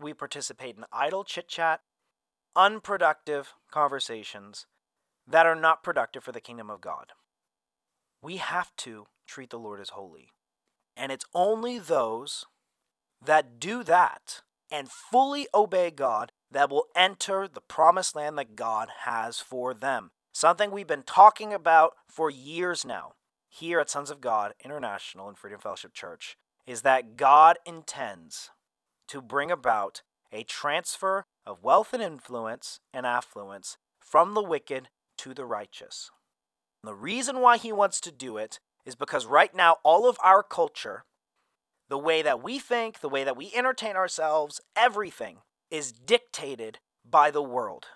we 0.00 0.14
participate 0.14 0.76
in 0.76 0.84
idle 0.92 1.24
chit 1.24 1.48
chat, 1.48 1.80
unproductive 2.56 3.54
conversations 3.70 4.66
that 5.26 5.46
are 5.46 5.56
not 5.56 5.82
productive 5.82 6.24
for 6.24 6.32
the 6.32 6.40
kingdom 6.40 6.70
of 6.70 6.80
God. 6.80 7.12
We 8.22 8.38
have 8.38 8.74
to 8.78 9.06
treat 9.26 9.50
the 9.50 9.58
Lord 9.58 9.80
as 9.80 9.90
holy. 9.90 10.30
And 10.96 11.12
it's 11.12 11.26
only 11.34 11.78
those 11.78 12.46
that 13.24 13.60
do 13.60 13.84
that 13.84 14.42
and 14.70 14.90
fully 14.90 15.46
obey 15.54 15.90
God 15.90 16.32
that 16.50 16.70
will 16.70 16.86
enter 16.96 17.46
the 17.46 17.60
promised 17.60 18.16
land 18.16 18.38
that 18.38 18.56
God 18.56 18.88
has 19.04 19.38
for 19.38 19.74
them. 19.74 20.10
Something 20.32 20.70
we've 20.70 20.86
been 20.86 21.02
talking 21.02 21.52
about 21.52 21.92
for 22.08 22.30
years 22.30 22.84
now 22.84 23.12
here 23.48 23.80
at 23.80 23.90
Sons 23.90 24.10
of 24.10 24.20
God 24.20 24.52
International 24.64 25.28
and 25.28 25.36
Freedom 25.36 25.60
Fellowship 25.60 25.92
Church 25.92 26.36
is 26.66 26.82
that 26.82 27.16
God 27.16 27.58
intends 27.66 28.50
to 29.08 29.22
bring 29.22 29.50
about 29.50 30.02
a 30.32 30.42
transfer 30.44 31.24
of 31.46 31.62
wealth 31.62 31.92
and 31.92 32.02
influence 32.02 32.80
and 32.92 33.06
affluence 33.06 33.78
from 33.98 34.34
the 34.34 34.42
wicked 34.42 34.90
to 35.18 35.34
the 35.34 35.44
righteous. 35.44 36.10
the 36.84 36.94
reason 36.94 37.40
why 37.40 37.56
he 37.56 37.72
wants 37.72 38.00
to 38.00 38.12
do 38.12 38.36
it 38.36 38.60
is 38.86 38.94
because 38.94 39.26
right 39.26 39.54
now 39.54 39.76
all 39.82 40.08
of 40.08 40.16
our 40.22 40.42
culture 40.42 41.04
the 41.88 41.98
way 41.98 42.22
that 42.22 42.42
we 42.42 42.58
think, 42.58 43.00
the 43.00 43.08
way 43.08 43.24
that 43.24 43.36
we 43.36 43.50
entertain 43.54 43.96
ourselves, 43.96 44.60
everything 44.76 45.38
is 45.70 45.92
dictated 45.92 46.78
by 47.08 47.30
the 47.30 47.42
world. 47.42 47.86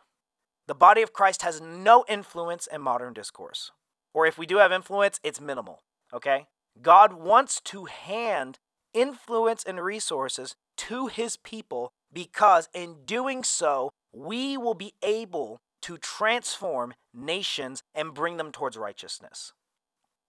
The 0.66 0.74
body 0.74 1.02
of 1.02 1.12
Christ 1.12 1.42
has 1.42 1.60
no 1.60 2.04
influence 2.08 2.66
in 2.66 2.80
modern 2.80 3.12
discourse. 3.12 3.72
Or 4.14 4.26
if 4.26 4.38
we 4.38 4.46
do 4.46 4.58
have 4.58 4.72
influence, 4.72 5.18
it's 5.22 5.40
minimal, 5.40 5.82
okay? 6.12 6.46
God 6.80 7.12
wants 7.12 7.60
to 7.62 7.86
hand 7.86 8.58
influence 8.94 9.64
and 9.64 9.80
resources 9.80 10.54
to 10.76 11.06
his 11.08 11.36
people 11.36 11.92
because 12.12 12.68
in 12.74 13.04
doing 13.04 13.42
so, 13.42 13.90
we 14.12 14.56
will 14.56 14.74
be 14.74 14.92
able 15.02 15.60
to 15.82 15.98
transform 15.98 16.94
nations 17.12 17.82
and 17.94 18.14
bring 18.14 18.36
them 18.36 18.52
towards 18.52 18.76
righteousness. 18.76 19.52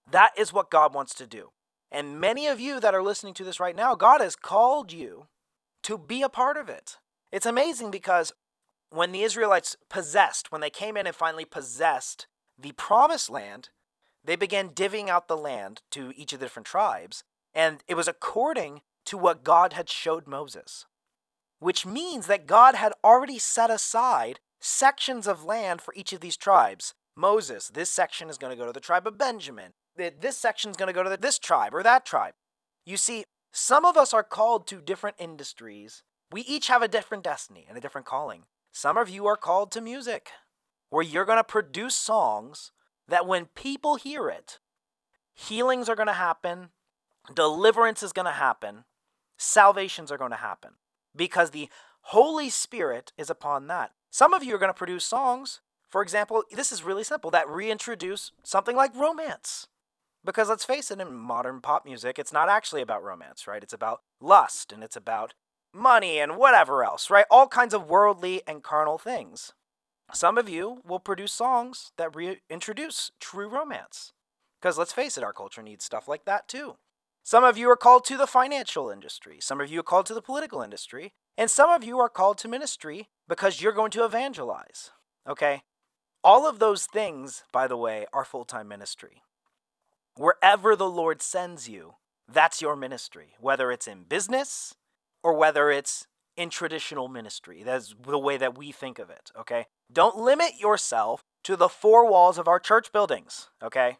That 0.09 0.31
is 0.37 0.51
what 0.51 0.71
God 0.71 0.93
wants 0.93 1.13
to 1.15 1.27
do. 1.27 1.49
And 1.91 2.19
many 2.19 2.47
of 2.47 2.59
you 2.59 2.79
that 2.79 2.95
are 2.95 3.03
listening 3.03 3.35
to 3.35 3.43
this 3.43 3.59
right 3.59 3.75
now, 3.75 3.93
God 3.95 4.19
has 4.19 4.35
called 4.35 4.91
you 4.91 5.27
to 5.83 5.97
be 5.97 6.21
a 6.21 6.29
part 6.29 6.57
of 6.57 6.69
it. 6.69 6.97
It's 7.33 7.45
amazing 7.45 7.91
because 7.91 8.31
when 8.89 9.11
the 9.11 9.23
Israelites 9.23 9.75
possessed, 9.89 10.51
when 10.51 10.61
they 10.61 10.69
came 10.69 10.95
in 10.95 11.05
and 11.05 11.15
finally 11.15 11.43
possessed 11.43 12.27
the 12.57 12.71
promised 12.73 13.29
land, 13.29 13.69
they 14.23 14.37
began 14.37 14.69
divvying 14.69 15.09
out 15.09 15.27
the 15.27 15.35
land 15.35 15.81
to 15.91 16.13
each 16.15 16.31
of 16.31 16.39
the 16.39 16.45
different 16.45 16.67
tribes. 16.67 17.25
And 17.53 17.83
it 17.87 17.95
was 17.95 18.07
according 18.07 18.81
to 19.05 19.17
what 19.17 19.43
God 19.43 19.73
had 19.73 19.89
showed 19.89 20.27
Moses, 20.27 20.85
which 21.59 21.85
means 21.85 22.27
that 22.27 22.47
God 22.47 22.75
had 22.75 22.93
already 23.03 23.39
set 23.39 23.69
aside 23.69 24.39
sections 24.61 25.27
of 25.27 25.43
land 25.43 25.81
for 25.81 25.93
each 25.95 26.13
of 26.13 26.21
these 26.21 26.37
tribes. 26.37 26.93
Moses, 27.17 27.67
this 27.67 27.89
section 27.89 28.29
is 28.29 28.37
going 28.37 28.51
to 28.51 28.57
go 28.57 28.65
to 28.65 28.71
the 28.71 28.79
tribe 28.79 29.05
of 29.05 29.17
Benjamin 29.17 29.73
this 29.95 30.37
section 30.37 30.71
is 30.71 30.77
going 30.77 30.87
to 30.87 30.93
go 30.93 31.03
to 31.03 31.17
this 31.17 31.39
tribe 31.39 31.73
or 31.73 31.83
that 31.83 32.05
tribe. 32.05 32.33
You 32.85 32.97
see, 32.97 33.25
some 33.51 33.85
of 33.85 33.97
us 33.97 34.13
are 34.13 34.23
called 34.23 34.67
to 34.67 34.81
different 34.81 35.17
industries. 35.19 36.03
We 36.33 36.41
each 36.41 36.65
have 36.65 36.81
a 36.81 36.87
different 36.87 37.23
destiny 37.23 37.67
and 37.69 37.77
a 37.77 37.79
different 37.79 38.07
calling. 38.07 38.45
Some 38.71 38.97
of 38.97 39.07
you 39.07 39.27
are 39.27 39.37
called 39.37 39.71
to 39.73 39.81
music, 39.81 40.31
where 40.89 41.03
you're 41.03 41.25
going 41.25 41.37
to 41.37 41.43
produce 41.43 41.93
songs 41.93 42.71
that 43.07 43.27
when 43.27 43.45
people 43.53 43.97
hear 43.97 44.29
it, 44.29 44.57
healings 45.31 45.87
are 45.87 45.95
going 45.95 46.07
to 46.07 46.13
happen, 46.13 46.69
deliverance 47.35 48.01
is 48.01 48.13
going 48.13 48.25
to 48.25 48.31
happen, 48.31 48.85
salvations 49.37 50.11
are 50.11 50.17
going 50.17 50.31
to 50.31 50.37
happen, 50.37 50.71
because 51.15 51.51
the 51.51 51.69
Holy 52.01 52.49
Spirit 52.49 53.13
is 53.15 53.29
upon 53.29 53.67
that. 53.67 53.91
Some 54.09 54.33
of 54.33 54.43
you 54.43 54.55
are 54.55 54.59
going 54.59 54.73
to 54.73 54.73
produce 54.73 55.05
songs, 55.05 55.61
for 55.87 56.01
example, 56.01 56.43
this 56.51 56.71
is 56.71 56.83
really 56.83 57.03
simple, 57.03 57.29
that 57.29 57.47
reintroduce 57.47 58.31
something 58.41 58.75
like 58.75 58.95
romance. 58.95 59.67
Because 60.25 60.49
let's 60.49 60.65
face 60.65 60.89
it, 60.89 60.99
in 60.99 61.13
modern 61.13 61.61
pop 61.61 61.85
music, 61.85 62.17
it's 62.17 62.33
not 62.33 62.49
actually 62.49 62.81
about 62.81 63.03
romance, 63.03 63.45
right? 63.45 63.61
It's 63.61 63.71
about 63.71 64.01
lust 64.19 64.73
and 64.73 64.83
it's 64.83 64.95
about 64.95 65.35
money 65.73 66.19
and 66.19 66.37
whatever 66.37 66.83
else, 66.83 67.09
right? 67.09 67.25
All 67.29 67.47
kinds 67.47 67.73
of 67.73 67.89
worldly 67.89 68.41
and 68.47 68.63
carnal 68.63 68.97
things. 68.97 69.53
Some 70.13 70.37
of 70.37 70.47
you 70.47 70.81
will 70.85 70.99
produce 70.99 71.31
songs 71.31 71.91
that 71.97 72.15
reintroduce 72.15 73.11
true 73.19 73.47
romance. 73.47 74.13
Because 74.61 74.77
let's 74.77 74.93
face 74.93 75.17
it, 75.17 75.23
our 75.23 75.33
culture 75.33 75.63
needs 75.63 75.83
stuff 75.83 76.07
like 76.07 76.25
that 76.25 76.47
too. 76.47 76.75
Some 77.23 77.43
of 77.43 77.57
you 77.57 77.69
are 77.69 77.77
called 77.77 78.05
to 78.05 78.17
the 78.17 78.27
financial 78.27 78.89
industry. 78.89 79.37
Some 79.39 79.59
of 79.59 79.71
you 79.71 79.79
are 79.79 79.83
called 79.83 80.05
to 80.07 80.13
the 80.13 80.21
political 80.21 80.61
industry. 80.61 81.13
And 81.37 81.49
some 81.49 81.69
of 81.69 81.83
you 81.83 81.99
are 81.99 82.09
called 82.09 82.37
to 82.39 82.47
ministry 82.47 83.07
because 83.27 83.61
you're 83.61 83.71
going 83.71 83.91
to 83.91 84.05
evangelize. 84.05 84.91
Okay? 85.27 85.63
All 86.23 86.47
of 86.47 86.59
those 86.59 86.85
things, 86.85 87.43
by 87.51 87.67
the 87.67 87.77
way, 87.77 88.05
are 88.13 88.25
full 88.25 88.45
time 88.45 88.67
ministry. 88.67 89.23
Wherever 90.15 90.75
the 90.75 90.89
Lord 90.89 91.21
sends 91.21 91.67
you, 91.67 91.95
that's 92.31 92.61
your 92.61 92.75
ministry, 92.75 93.33
whether 93.39 93.71
it's 93.71 93.87
in 93.87 94.03
business 94.03 94.75
or 95.23 95.33
whether 95.33 95.71
it's 95.71 96.07
in 96.35 96.49
traditional 96.49 97.07
ministry. 97.07 97.63
That's 97.63 97.95
the 98.05 98.19
way 98.19 98.37
that 98.37 98.57
we 98.57 98.71
think 98.71 98.99
of 98.99 99.09
it, 99.09 99.31
okay? 99.37 99.67
Don't 99.91 100.17
limit 100.17 100.59
yourself 100.59 101.23
to 101.43 101.55
the 101.55 101.69
four 101.69 102.09
walls 102.09 102.37
of 102.37 102.47
our 102.47 102.59
church 102.59 102.91
buildings, 102.91 103.49
okay? 103.61 103.97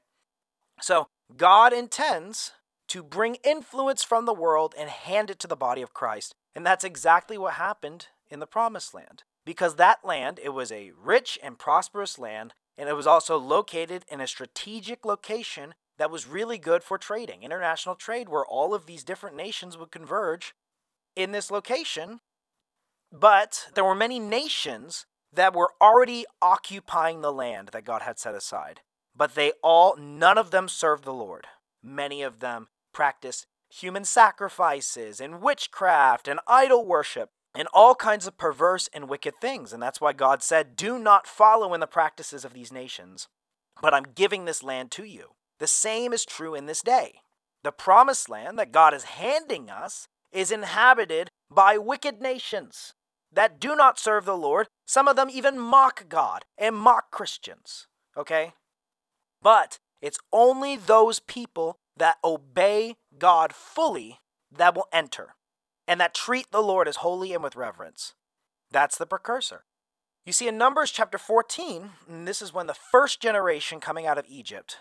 So, 0.82 1.08
God 1.38 1.74
intends 1.74 2.54
to 2.90 3.04
bring 3.04 3.36
influence 3.44 4.04
from 4.04 4.26
the 4.26 4.34
world 4.34 4.74
and 4.78 4.90
hand 4.90 5.30
it 5.30 5.40
to 5.40 5.48
the 5.48 5.56
body 5.56 5.82
of 5.82 5.94
Christ. 5.94 6.34
And 6.56 6.66
that's 6.66 6.84
exactly 6.84 7.38
what 7.38 7.54
happened 7.54 8.08
in 8.30 8.40
the 8.40 8.48
promised 8.48 8.94
land 8.94 9.24
because 9.46 9.76
that 9.76 10.04
land 10.04 10.40
it 10.44 10.50
was 10.50 10.72
a 10.72 10.92
rich 11.02 11.38
and 11.44 11.60
prosperous 11.60 12.18
land 12.18 12.54
and 12.78 12.90
it 12.90 12.96
was 12.96 13.08
also 13.08 13.38
located 13.38 14.04
in 14.10 14.20
a 14.20 14.28
strategic 14.28 15.06
location 15.06 15.76
that 16.00 16.10
was 16.10 16.28
really 16.28 16.58
good 16.58 16.84
for 16.84 16.98
trading 16.98 17.44
international 17.44 17.96
trade 17.96 18.30
where 18.30 18.46
all 18.46 18.74
of 18.74 18.86
these 18.86 19.04
different 19.04 19.36
nations 19.36 19.78
would 19.78 19.92
converge 19.92 20.54
in 21.16 21.32
this 21.32 21.52
location 21.52 22.20
but 23.12 23.68
there 23.76 23.84
were 23.84 23.96
many 23.96 24.20
nations 24.20 25.06
that 25.32 25.54
were 25.56 25.70
already 25.80 26.26
occupying 26.42 27.22
the 27.22 27.32
land 27.32 27.70
that 27.74 27.86
God 27.86 28.02
had 28.02 28.20
set 28.20 28.36
aside 28.36 28.82
but 29.16 29.36
they 29.36 29.52
all 29.62 29.96
none 29.98 30.38
of 30.38 30.52
them 30.52 30.68
served 30.68 31.04
the 31.04 31.14
Lord 31.14 31.48
many 31.84 32.22
of 32.22 32.40
them 32.40 32.68
practiced 32.94 33.48
human 33.70 34.06
sacrifices 34.06 35.20
and 35.20 35.42
witchcraft 35.42 36.28
and 36.28 36.40
idol 36.48 36.86
worship 36.86 37.30
and 37.56 37.68
all 37.74 37.96
kinds 37.96 38.28
of 38.28 38.38
perverse 38.38 38.90
and 38.94 39.10
wicked 39.10 39.36
things. 39.40 39.74
And 39.74 39.82
that's 39.82 40.02
why 40.02 40.14
God 40.14 40.42
said, 40.42 40.76
Do 40.76 40.98
not 40.98 41.28
follow 41.28 41.74
in 41.74 41.80
the 41.80 41.88
practices 41.88 42.46
of 42.46 42.54
these 42.54 42.72
nations, 42.72 43.28
but 43.82 43.94
I'm 43.94 44.06
giving 44.16 44.46
this 44.46 44.64
land 44.64 44.92
to 44.92 45.04
you. 45.04 45.30
The 45.60 45.68
same 45.68 46.14
is 46.14 46.26
true 46.26 46.56
in 46.56 46.66
this 46.66 46.82
day. 46.82 47.22
The 47.64 47.72
promised 47.72 48.30
land 48.30 48.60
that 48.60 48.72
God 48.72 48.94
is 48.94 49.04
handing 49.04 49.70
us 49.70 50.08
is 50.34 50.52
inhabited 50.52 51.30
by 51.50 51.78
wicked 51.78 52.22
nations 52.22 52.94
that 53.32 53.60
do 53.60 53.76
not 53.76 54.00
serve 54.00 54.26
the 54.26 54.38
Lord. 54.38 54.68
Some 54.86 55.08
of 55.08 55.16
them 55.16 55.30
even 55.32 55.60
mock 55.60 56.10
God 56.10 56.46
and 56.58 56.76
mock 56.76 57.12
Christians. 57.12 57.88
Okay? 58.18 58.54
But 59.42 59.80
it's 60.02 60.20
only 60.32 60.76
those 60.76 61.20
people 61.20 61.78
that 61.98 62.18
obey 62.24 62.96
God 63.18 63.54
fully 63.54 64.20
that 64.52 64.76
will 64.76 64.88
enter 64.92 65.36
and 65.88 66.00
that 66.00 66.14
treat 66.14 66.52
the 66.52 66.62
Lord 66.62 66.88
as 66.88 66.98
holy 66.98 67.34
and 67.34 67.44
with 67.44 67.56
reverence. 67.56 68.14
That's 68.72 68.98
the 68.98 69.06
precursor. 69.06 69.66
You 70.26 70.34
see, 70.34 70.48
in 70.48 70.58
Numbers 70.58 70.92
chapter 70.92 71.18
14, 71.18 71.90
and 72.08 72.28
this 72.28 72.42
is 72.42 72.54
when 72.54 72.68
the 72.68 72.74
first 72.74 73.22
generation 73.22 73.80
coming 73.80 74.08
out 74.08 74.18
of 74.18 74.26
Egypt 74.30 74.78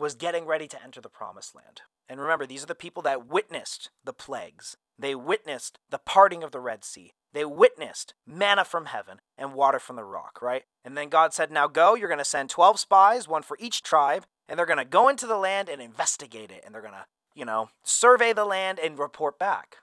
was 0.00 0.14
getting 0.14 0.46
ready 0.46 0.66
to 0.68 0.82
enter 0.82 1.00
the 1.00 1.08
promised 1.08 1.54
land. 1.54 1.82
And 2.08 2.20
remember, 2.20 2.46
these 2.46 2.62
are 2.62 2.66
the 2.66 2.74
people 2.74 3.02
that 3.04 3.28
witnessed 3.28 3.90
the 4.04 4.12
plagues. 4.12 4.76
They 4.98 5.14
witnessed 5.14 5.78
the 5.88 5.98
parting 5.98 6.42
of 6.42 6.50
the 6.50 6.60
Red 6.60 6.84
Sea. 6.84 7.12
They 7.32 7.44
witnessed 7.44 8.14
manna 8.26 8.64
from 8.64 8.86
heaven 8.86 9.20
and 9.38 9.54
water 9.54 9.78
from 9.78 9.96
the 9.96 10.04
rock, 10.04 10.40
right? 10.42 10.64
And 10.84 10.96
then 10.96 11.08
God 11.08 11.32
said, 11.32 11.52
Now 11.52 11.68
go, 11.68 11.94
you're 11.94 12.08
going 12.08 12.18
to 12.18 12.24
send 12.24 12.50
12 12.50 12.80
spies, 12.80 13.28
one 13.28 13.42
for 13.42 13.56
each 13.60 13.82
tribe, 13.82 14.26
and 14.48 14.58
they're 14.58 14.66
going 14.66 14.78
to 14.78 14.84
go 14.84 15.08
into 15.08 15.26
the 15.26 15.36
land 15.36 15.68
and 15.68 15.80
investigate 15.80 16.50
it. 16.50 16.62
And 16.66 16.74
they're 16.74 16.82
going 16.82 16.94
to, 16.94 17.06
you 17.34 17.44
know, 17.44 17.68
survey 17.84 18.32
the 18.32 18.44
land 18.44 18.80
and 18.80 18.98
report 18.98 19.38
back. 19.38 19.76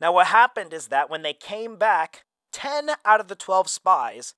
Now, 0.00 0.12
what 0.12 0.28
happened 0.28 0.72
is 0.72 0.88
that 0.88 1.10
when 1.10 1.22
they 1.22 1.34
came 1.34 1.76
back, 1.76 2.24
10 2.52 2.90
out 3.04 3.20
of 3.20 3.28
the 3.28 3.36
12 3.36 3.68
spies, 3.68 4.34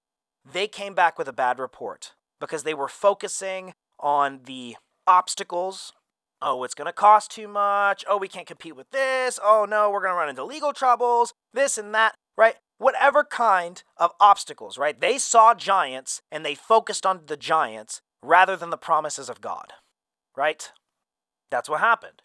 they 0.51 0.67
came 0.67 0.95
back 0.95 1.19
with 1.19 1.29
a 1.29 1.33
bad 1.33 1.59
report 1.59 2.13
because 2.41 2.65
they 2.65 2.75
were 2.75 2.89
focusing 2.89 3.75
on 3.99 4.41
the 4.45 4.77
obstacles. 5.07 5.93
Oh, 6.41 6.65
it's 6.65 6.75
going 6.75 6.87
to 6.87 6.93
cost 6.93 7.31
too 7.31 7.47
much. 7.47 8.05
Oh, 8.09 8.17
we 8.17 8.29
can't 8.29 8.47
compete 8.47 8.77
with 8.77 8.91
this. 8.91 9.39
Oh, 9.43 9.67
no, 9.69 9.91
we're 9.91 10.01
going 10.01 10.13
to 10.13 10.17
run 10.17 10.29
into 10.29 10.45
legal 10.45 10.73
troubles, 10.73 11.33
this 11.55 11.79
and 11.79 11.95
that, 11.95 12.15
right? 12.37 12.57
Whatever 12.79 13.23
kind 13.23 13.83
of 13.97 14.11
obstacles, 14.21 14.77
right? 14.77 15.01
They 15.01 15.19
saw 15.19 15.55
giants 15.55 16.21
and 16.33 16.45
they 16.45 16.57
focused 16.57 17.07
on 17.07 17.23
the 17.27 17.37
giants 17.37 18.01
rather 18.23 18.57
than 18.57 18.71
the 18.71 18.77
promises 18.77 19.29
of 19.29 19.41
God, 19.41 19.73
right? 20.37 20.73
That's 21.51 21.69
what 21.69 21.81
happened. 21.81 22.23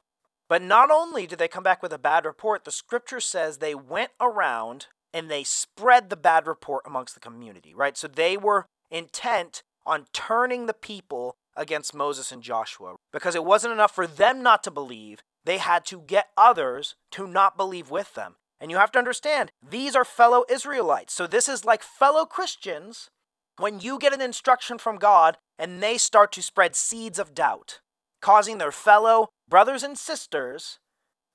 But 0.49 0.63
not 0.63 0.89
only 0.89 1.27
did 1.27 1.39
they 1.39 1.47
come 1.47 1.63
back 1.63 1.83
with 1.83 1.93
a 1.93 1.99
bad 1.99 2.25
report, 2.25 2.63
the 2.63 2.71
scripture 2.71 3.19
says 3.19 3.57
they 3.57 3.75
went 3.75 4.11
around 4.19 4.87
and 5.13 5.29
they 5.29 5.43
spread 5.43 6.09
the 6.09 6.17
bad 6.17 6.47
report 6.47 6.83
amongst 6.87 7.13
the 7.13 7.19
community, 7.19 7.73
right? 7.73 7.97
So 7.97 8.07
they 8.07 8.37
were 8.37 8.65
intent 8.89 9.63
on 9.85 10.05
turning 10.13 10.65
the 10.65 10.73
people 10.73 11.35
against 11.57 11.93
Moses 11.93 12.31
and 12.31 12.43
Joshua 12.43 12.95
because 13.11 13.35
it 13.35 13.43
wasn't 13.43 13.73
enough 13.73 13.93
for 13.93 14.07
them 14.07 14.41
not 14.41 14.63
to 14.63 14.71
believe, 14.71 15.21
they 15.43 15.57
had 15.57 15.85
to 15.85 16.01
get 16.01 16.27
others 16.37 16.95
to 17.11 17.27
not 17.27 17.57
believe 17.57 17.89
with 17.89 18.13
them. 18.13 18.35
And 18.59 18.71
you 18.71 18.77
have 18.77 18.91
to 18.93 18.99
understand, 18.99 19.51
these 19.67 19.95
are 19.95 20.05
fellow 20.05 20.43
Israelites. 20.49 21.13
So 21.13 21.27
this 21.27 21.47
is 21.47 21.65
like 21.65 21.83
fellow 21.83 22.25
Christians 22.25 23.09
when 23.57 23.79
you 23.79 23.99
get 23.99 24.13
an 24.13 24.21
instruction 24.21 24.77
from 24.77 24.97
God 24.97 25.37
and 25.59 25.81
they 25.81 25.97
start 25.97 26.31
to 26.33 26.41
spread 26.41 26.75
seeds 26.75 27.19
of 27.19 27.33
doubt, 27.33 27.79
causing 28.21 28.57
their 28.57 28.71
fellow 28.71 29.29
brothers 29.49 29.83
and 29.83 29.97
sisters 29.97 30.79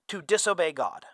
to 0.08 0.22
disobey 0.22 0.72
God. 0.72 1.06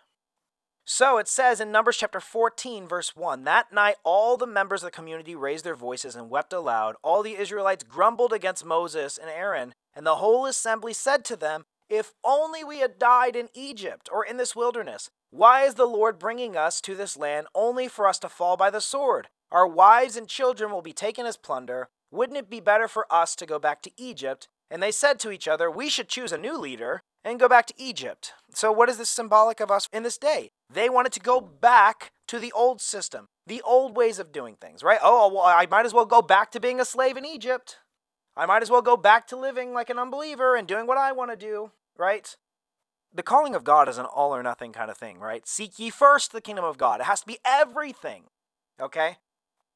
So 0.91 1.19
it 1.19 1.27
says 1.27 1.61
in 1.61 1.71
Numbers 1.71 1.97
chapter 1.97 2.19
14, 2.19 2.87
verse 2.87 3.15
1 3.15 3.43
That 3.43 3.71
night 3.71 3.97
all 4.03 4.37
the 4.37 4.47
members 4.47 4.81
of 4.81 4.87
the 4.87 4.91
community 4.95 5.35
raised 5.35 5.63
their 5.63 5.75
voices 5.75 6.15
and 6.15 6.31
wept 6.31 6.51
aloud. 6.51 6.95
All 7.03 7.21
the 7.21 7.37
Israelites 7.37 7.83
grumbled 7.83 8.33
against 8.33 8.65
Moses 8.65 9.15
and 9.15 9.29
Aaron, 9.29 9.75
and 9.93 10.03
the 10.03 10.15
whole 10.15 10.47
assembly 10.47 10.93
said 10.93 11.23
to 11.25 11.35
them, 11.35 11.65
If 11.89 12.13
only 12.23 12.63
we 12.63 12.79
had 12.79 12.97
died 12.97 13.35
in 13.35 13.49
Egypt 13.53 14.09
or 14.11 14.25
in 14.25 14.37
this 14.37 14.55
wilderness. 14.55 15.11
Why 15.29 15.61
is 15.61 15.75
the 15.75 15.85
Lord 15.85 16.17
bringing 16.17 16.57
us 16.57 16.81
to 16.81 16.95
this 16.95 17.15
land 17.15 17.45
only 17.53 17.87
for 17.87 18.07
us 18.07 18.17
to 18.19 18.27
fall 18.27 18.57
by 18.57 18.71
the 18.71 18.81
sword? 18.81 19.27
Our 19.51 19.67
wives 19.67 20.17
and 20.17 20.27
children 20.27 20.71
will 20.71 20.81
be 20.81 20.91
taken 20.91 21.27
as 21.27 21.37
plunder. 21.37 21.89
Wouldn't 22.09 22.39
it 22.39 22.49
be 22.49 22.61
better 22.61 22.87
for 22.87 23.05
us 23.13 23.35
to 23.35 23.45
go 23.45 23.59
back 23.59 23.83
to 23.83 23.91
Egypt 23.95 24.47
and 24.71 24.81
they 24.81 24.91
said 24.91 25.19
to 25.19 25.31
each 25.31 25.47
other, 25.47 25.69
We 25.69 25.89
should 25.89 26.09
choose 26.09 26.31
a 26.31 26.37
new 26.37 26.57
leader 26.57 27.01
and 27.23 27.39
go 27.39 27.47
back 27.47 27.65
to 27.67 27.73
Egypt. 27.77 28.33
So, 28.53 28.71
what 28.71 28.89
is 28.89 28.97
this 28.97 29.09
symbolic 29.09 29.59
of 29.59 29.71
us 29.71 29.87
in 29.91 30.03
this 30.03 30.17
day? 30.17 30.51
They 30.71 30.89
wanted 30.89 31.11
to 31.13 31.19
go 31.19 31.41
back 31.41 32.11
to 32.27 32.39
the 32.39 32.51
old 32.51 32.81
system, 32.81 33.27
the 33.47 33.61
old 33.61 33.95
ways 33.95 34.19
of 34.19 34.31
doing 34.31 34.55
things, 34.55 34.83
right? 34.83 34.99
Oh, 35.01 35.31
well, 35.33 35.43
I 35.43 35.65
might 35.69 35.85
as 35.85 35.93
well 35.93 36.05
go 36.05 36.21
back 36.21 36.51
to 36.51 36.59
being 36.59 36.79
a 36.79 36.85
slave 36.85 37.17
in 37.17 37.25
Egypt. 37.25 37.77
I 38.37 38.45
might 38.45 38.61
as 38.61 38.69
well 38.69 38.81
go 38.81 38.95
back 38.95 39.27
to 39.27 39.35
living 39.35 39.73
like 39.73 39.89
an 39.89 39.99
unbeliever 39.99 40.55
and 40.55 40.67
doing 40.67 40.87
what 40.87 40.97
I 40.97 41.11
want 41.11 41.31
to 41.31 41.37
do, 41.37 41.71
right? 41.97 42.35
The 43.13 43.23
calling 43.23 43.55
of 43.55 43.63
God 43.63 43.89
is 43.89 43.97
an 43.97 44.05
all 44.05 44.35
or 44.35 44.43
nothing 44.43 44.71
kind 44.71 44.91
of 44.91 44.97
thing, 44.97 45.19
right? 45.19 45.47
Seek 45.47 45.79
ye 45.79 45.89
first 45.89 46.31
the 46.31 46.41
kingdom 46.41 46.63
of 46.63 46.77
God. 46.77 47.01
It 47.01 47.05
has 47.05 47.21
to 47.21 47.27
be 47.27 47.39
everything, 47.43 48.25
okay? 48.79 49.17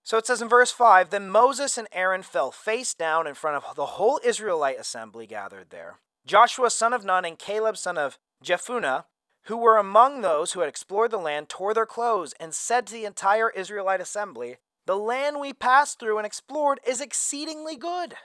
So 0.04 0.18
it 0.18 0.28
says 0.28 0.42
in 0.42 0.50
verse 0.50 0.72
5 0.72 1.10
Then 1.10 1.30
Moses 1.30 1.78
and 1.78 1.88
Aaron 1.92 2.22
fell 2.22 2.52
face 2.52 2.94
down 2.94 3.26
in 3.26 3.34
front 3.34 3.58
of 3.58 3.76
the 3.76 3.86
whole 3.86 4.20
Israelite 4.24 4.80
assembly 4.80 5.26
gathered 5.26 5.72
there. 5.72 5.98
Joshua 6.26 6.70
son 6.70 6.94
of 6.94 7.04
Nun 7.04 7.26
and 7.26 7.38
Caleb 7.38 7.78
son 7.78 7.98
of 7.98 8.18
Jephunneh, 8.44 9.06
who 9.46 9.58
were 9.58 9.78
among 9.78 10.22
those 10.22 10.54
who 10.54 10.62
had 10.62 10.70
explored 10.70 11.12
the 11.12 11.18
land, 11.18 11.50
tore 11.50 11.74
their 11.74 11.86
clothes 11.86 12.34
and 12.40 12.54
said 12.54 12.88
to 12.88 12.94
the 12.94 13.06
entire 13.06 13.50
Israelite 13.50 14.00
assembly, 14.00 14.58
The 14.86 14.98
land 14.98 15.40
we 15.40 15.54
passed 15.54 16.00
through 16.00 16.18
and 16.18 16.26
explored 16.26 16.80
is 16.88 17.02
exceedingly 17.02 17.76
good. 17.76 18.16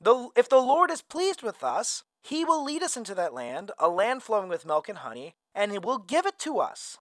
The, 0.00 0.30
if 0.36 0.48
the 0.48 0.60
Lord 0.60 0.90
is 0.90 1.02
pleased 1.02 1.42
with 1.42 1.62
us, 1.62 2.02
he 2.22 2.44
will 2.44 2.64
lead 2.64 2.82
us 2.82 2.96
into 2.96 3.14
that 3.14 3.34
land, 3.34 3.70
a 3.78 3.88
land 3.88 4.22
flowing 4.22 4.48
with 4.48 4.66
milk 4.66 4.88
and 4.88 4.98
honey, 4.98 5.34
and 5.54 5.70
he 5.70 5.78
will 5.78 5.98
give 5.98 6.26
it 6.26 6.38
to 6.40 6.58
us. 6.58 6.98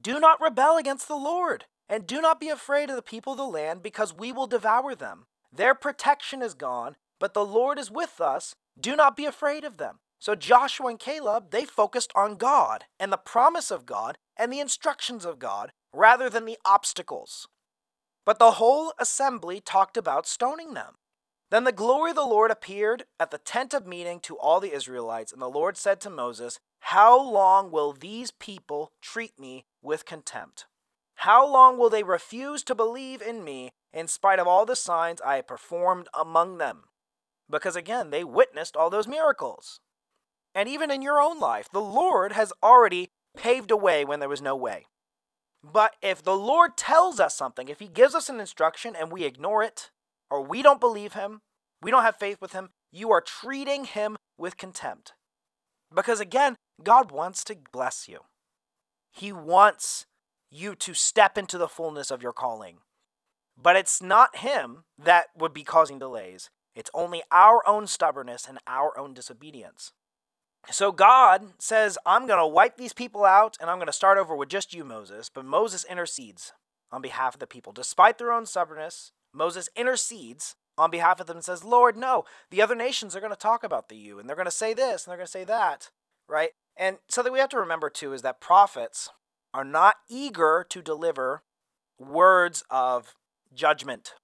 Do 0.00 0.20
not 0.20 0.40
rebel 0.40 0.76
against 0.76 1.08
the 1.08 1.16
Lord. 1.16 1.64
And 1.88 2.06
do 2.06 2.20
not 2.22 2.40
be 2.40 2.48
afraid 2.48 2.88
of 2.88 2.96
the 2.96 3.02
people 3.02 3.32
of 3.32 3.38
the 3.38 3.44
land, 3.44 3.82
because 3.82 4.16
we 4.16 4.32
will 4.32 4.46
devour 4.46 4.94
them. 4.94 5.26
Their 5.52 5.74
protection 5.74 6.40
is 6.40 6.54
gone, 6.54 6.96
but 7.18 7.34
the 7.34 7.44
Lord 7.44 7.78
is 7.78 7.90
with 7.90 8.20
us. 8.20 8.54
Do 8.80 8.96
not 8.96 9.16
be 9.16 9.24
afraid 9.24 9.64
of 9.64 9.76
them. 9.76 9.98
So 10.18 10.34
Joshua 10.34 10.88
and 10.88 10.98
Caleb, 10.98 11.50
they 11.50 11.64
focused 11.64 12.12
on 12.14 12.36
God 12.36 12.84
and 13.00 13.12
the 13.12 13.16
promise 13.16 13.70
of 13.70 13.86
God 13.86 14.18
and 14.36 14.52
the 14.52 14.60
instructions 14.60 15.24
of 15.24 15.38
God 15.38 15.72
rather 15.92 16.30
than 16.30 16.44
the 16.44 16.58
obstacles. 16.64 17.48
But 18.24 18.38
the 18.38 18.52
whole 18.52 18.92
assembly 18.98 19.60
talked 19.60 19.96
about 19.96 20.26
stoning 20.26 20.74
them. 20.74 20.94
Then 21.50 21.64
the 21.64 21.72
glory 21.72 22.10
of 22.10 22.16
the 22.16 22.22
Lord 22.22 22.50
appeared 22.50 23.04
at 23.20 23.30
the 23.30 23.38
tent 23.38 23.74
of 23.74 23.86
meeting 23.86 24.20
to 24.20 24.38
all 24.38 24.60
the 24.60 24.72
Israelites, 24.72 25.32
and 25.32 25.42
the 25.42 25.50
Lord 25.50 25.76
said 25.76 26.00
to 26.00 26.08
Moses, 26.08 26.60
How 26.80 27.20
long 27.20 27.70
will 27.70 27.92
these 27.92 28.30
people 28.30 28.92
treat 29.02 29.38
me 29.38 29.64
with 29.82 30.06
contempt? 30.06 30.66
How 31.16 31.46
long 31.46 31.78
will 31.78 31.90
they 31.90 32.02
refuse 32.02 32.62
to 32.64 32.74
believe 32.74 33.20
in 33.20 33.44
me 33.44 33.72
in 33.92 34.08
spite 34.08 34.38
of 34.38 34.46
all 34.46 34.64
the 34.64 34.76
signs 34.76 35.20
I 35.20 35.36
have 35.36 35.46
performed 35.46 36.08
among 36.14 36.58
them? 36.58 36.84
Because 37.50 37.76
again, 37.76 38.10
they 38.10 38.24
witnessed 38.24 38.76
all 38.76 38.90
those 38.90 39.08
miracles. 39.08 39.80
And 40.54 40.68
even 40.68 40.90
in 40.90 41.02
your 41.02 41.20
own 41.20 41.38
life, 41.38 41.68
the 41.72 41.80
Lord 41.80 42.32
has 42.32 42.52
already 42.62 43.08
paved 43.36 43.70
a 43.70 43.76
way 43.76 44.04
when 44.04 44.20
there 44.20 44.28
was 44.28 44.42
no 44.42 44.54
way. 44.54 44.86
But 45.64 45.94
if 46.02 46.22
the 46.22 46.36
Lord 46.36 46.76
tells 46.76 47.20
us 47.20 47.36
something, 47.36 47.68
if 47.68 47.78
He 47.78 47.88
gives 47.88 48.14
us 48.14 48.28
an 48.28 48.40
instruction 48.40 48.94
and 48.96 49.12
we 49.12 49.24
ignore 49.24 49.62
it, 49.62 49.90
or 50.30 50.42
we 50.42 50.62
don't 50.62 50.80
believe 50.80 51.12
Him, 51.12 51.40
we 51.80 51.90
don't 51.90 52.02
have 52.02 52.16
faith 52.16 52.38
with 52.40 52.52
Him, 52.52 52.70
you 52.90 53.10
are 53.10 53.20
treating 53.20 53.84
Him 53.84 54.16
with 54.36 54.56
contempt. 54.56 55.12
Because 55.94 56.20
again, 56.20 56.56
God 56.82 57.12
wants 57.12 57.44
to 57.44 57.56
bless 57.72 58.08
you. 58.08 58.20
He 59.12 59.32
wants 59.32 60.06
you 60.50 60.74
to 60.74 60.94
step 60.94 61.38
into 61.38 61.58
the 61.58 61.68
fullness 61.68 62.10
of 62.10 62.22
your 62.22 62.32
calling. 62.32 62.78
But 63.60 63.76
it's 63.76 64.02
not 64.02 64.38
Him 64.38 64.84
that 64.98 65.26
would 65.36 65.54
be 65.54 65.64
causing 65.64 65.98
delays, 65.98 66.50
it's 66.74 66.90
only 66.94 67.22
our 67.30 67.62
own 67.66 67.86
stubbornness 67.86 68.46
and 68.48 68.58
our 68.66 68.96
own 68.98 69.14
disobedience. 69.14 69.92
So 70.70 70.92
God 70.92 71.54
says, 71.58 71.98
I'm 72.06 72.26
going 72.26 72.38
to 72.38 72.46
wipe 72.46 72.76
these 72.76 72.92
people 72.92 73.24
out 73.24 73.56
and 73.60 73.68
I'm 73.68 73.78
going 73.78 73.86
to 73.86 73.92
start 73.92 74.16
over 74.18 74.36
with 74.36 74.48
just 74.48 74.72
you, 74.72 74.84
Moses. 74.84 75.28
But 75.28 75.44
Moses 75.44 75.84
intercedes. 75.84 76.52
on 76.92 77.02
behalf 77.02 77.34
of 77.34 77.40
the 77.40 77.46
people. 77.46 77.72
Despite 77.72 78.18
their 78.18 78.30
own 78.30 78.46
stubbornness, 78.46 79.12
Moses 79.32 79.68
intercedes 79.74 80.54
on 80.76 80.90
behalf 80.90 81.18
of 81.20 81.26
them 81.26 81.38
and 81.38 81.44
says, 81.44 81.64
Lord, 81.64 81.96
no, 81.96 82.24
the 82.50 82.62
other 82.62 82.74
nations 82.74 83.16
are 83.16 83.20
going 83.20 83.32
to 83.32 83.36
talk 83.36 83.64
about 83.64 83.88
the 83.88 83.96
you, 83.96 84.18
and 84.18 84.28
they're 84.28 84.36
going 84.36 84.44
to 84.44 84.50
say 84.50 84.74
this, 84.74 85.04
and 85.04 85.10
they're 85.10 85.18
going 85.18 85.26
to 85.26 85.32
say 85.32 85.44
that, 85.44 85.90
right? 86.28 86.50
And 86.76 86.98
something 87.08 87.32
we 87.32 87.38
have 87.38 87.48
to 87.50 87.58
remember 87.58 87.90
too 87.90 88.12
is 88.12 88.22
that 88.22 88.40
prophets 88.40 89.08
are 89.54 89.64
not 89.64 89.96
eager 90.08 90.64
to 90.68 90.82
deliver 90.82 91.42
words 91.98 92.62
of 92.70 93.14
judgment, 93.54 94.14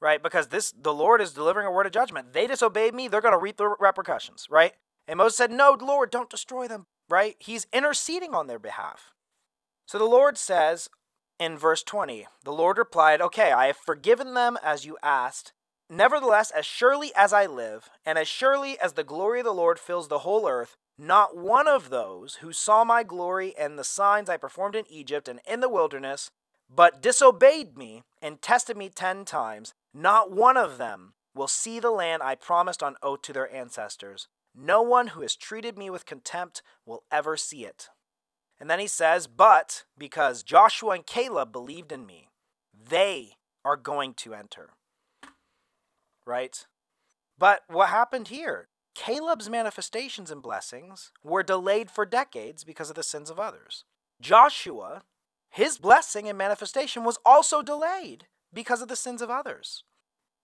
right? 0.00 0.22
Because 0.22 0.48
this, 0.48 0.72
the 0.72 0.94
Lord 0.94 1.20
is 1.20 1.32
delivering 1.32 1.66
a 1.66 1.70
word 1.70 1.86
of 1.86 1.92
judgment. 1.92 2.32
They 2.32 2.46
disobeyed 2.46 2.94
me, 2.94 3.08
they're 3.08 3.20
going 3.20 3.32
to 3.32 3.38
reap 3.38 3.56
the 3.56 3.74
repercussions, 3.78 4.46
right? 4.50 4.74
And 5.06 5.18
Moses 5.18 5.36
said, 5.36 5.50
No, 5.50 5.76
Lord, 5.80 6.10
don't 6.10 6.30
destroy 6.30 6.68
them, 6.68 6.86
right? 7.08 7.36
He's 7.38 7.66
interceding 7.72 8.34
on 8.34 8.46
their 8.46 8.58
behalf. 8.58 9.12
So 9.86 9.98
the 9.98 10.04
Lord 10.04 10.38
says 10.38 10.88
in 11.38 11.58
verse 11.58 11.82
20, 11.82 12.26
the 12.44 12.52
Lord 12.52 12.78
replied, 12.78 13.20
Okay, 13.20 13.52
I 13.52 13.66
have 13.66 13.76
forgiven 13.76 14.34
them 14.34 14.56
as 14.62 14.84
you 14.84 14.96
asked. 15.02 15.52
Nevertheless, 15.90 16.50
as 16.50 16.64
surely 16.64 17.12
as 17.14 17.32
I 17.32 17.44
live, 17.44 17.90
and 18.06 18.16
as 18.16 18.26
surely 18.26 18.78
as 18.78 18.94
the 18.94 19.04
glory 19.04 19.40
of 19.40 19.44
the 19.44 19.52
Lord 19.52 19.78
fills 19.78 20.08
the 20.08 20.20
whole 20.20 20.48
earth, 20.48 20.76
not 20.96 21.36
one 21.36 21.68
of 21.68 21.90
those 21.90 22.36
who 22.36 22.52
saw 22.52 22.84
my 22.84 23.02
glory 23.02 23.54
and 23.58 23.78
the 23.78 23.84
signs 23.84 24.30
I 24.30 24.36
performed 24.36 24.76
in 24.76 24.84
Egypt 24.88 25.28
and 25.28 25.40
in 25.46 25.60
the 25.60 25.68
wilderness, 25.68 26.30
but 26.68 27.02
disobeyed 27.02 27.76
me 27.76 28.02
and 28.20 28.42
tested 28.42 28.76
me 28.76 28.88
ten 28.88 29.24
times, 29.24 29.74
not 29.92 30.30
one 30.30 30.56
of 30.56 30.78
them 30.78 31.14
will 31.34 31.48
see 31.48 31.80
the 31.80 31.90
land 31.90 32.22
I 32.22 32.34
promised 32.34 32.82
on 32.82 32.96
oath 33.02 33.22
to 33.22 33.32
their 33.32 33.52
ancestors. 33.52 34.28
No 34.56 34.82
one 34.82 35.08
who 35.08 35.22
has 35.22 35.34
treated 35.34 35.76
me 35.76 35.90
with 35.90 36.06
contempt 36.06 36.62
will 36.86 37.02
ever 37.10 37.36
see 37.36 37.64
it. 37.64 37.88
And 38.60 38.70
then 38.70 38.78
he 38.78 38.86
says, 38.86 39.26
But 39.26 39.84
because 39.98 40.42
Joshua 40.42 40.90
and 40.92 41.06
Caleb 41.06 41.50
believed 41.50 41.90
in 41.90 42.06
me, 42.06 42.28
they 42.72 43.32
are 43.64 43.76
going 43.76 44.14
to 44.14 44.34
enter. 44.34 44.70
Right? 46.24 46.66
But 47.36 47.62
what 47.68 47.88
happened 47.88 48.28
here? 48.28 48.68
Caleb's 48.94 49.50
manifestations 49.50 50.30
and 50.30 50.40
blessings 50.40 51.10
were 51.24 51.42
delayed 51.42 51.90
for 51.90 52.06
decades 52.06 52.62
because 52.62 52.90
of 52.90 52.96
the 52.96 53.02
sins 53.02 53.28
of 53.28 53.40
others. 53.40 53.84
Joshua, 54.20 55.02
his 55.54 55.78
blessing 55.78 56.28
and 56.28 56.36
manifestation 56.36 57.04
was 57.04 57.16
also 57.24 57.62
delayed 57.62 58.26
because 58.52 58.82
of 58.82 58.88
the 58.88 58.96
sins 58.96 59.22
of 59.22 59.30
others. 59.30 59.84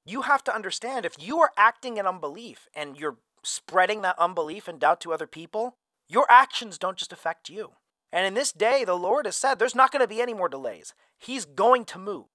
You 0.06 0.22
have 0.22 0.44
to 0.44 0.54
understand 0.54 1.04
if 1.04 1.16
you 1.18 1.40
are 1.40 1.50
acting 1.56 1.96
in 1.96 2.06
unbelief 2.06 2.68
and 2.76 2.96
you're 2.96 3.16
spreading 3.42 4.02
that 4.02 4.16
unbelief 4.20 4.68
and 4.68 4.78
doubt 4.78 5.00
to 5.00 5.12
other 5.12 5.26
people, 5.26 5.74
your 6.08 6.26
actions 6.30 6.78
don't 6.78 6.96
just 6.96 7.12
affect 7.12 7.48
you. 7.48 7.72
And 8.12 8.24
in 8.24 8.34
this 8.34 8.52
day, 8.52 8.84
the 8.84 8.94
Lord 8.94 9.26
has 9.26 9.34
said 9.34 9.58
there's 9.58 9.74
not 9.74 9.90
going 9.90 10.00
to 10.00 10.06
be 10.06 10.22
any 10.22 10.32
more 10.32 10.48
delays. 10.48 10.94
He's 11.18 11.44
going 11.44 11.86
to 11.86 11.98
move. 11.98 12.26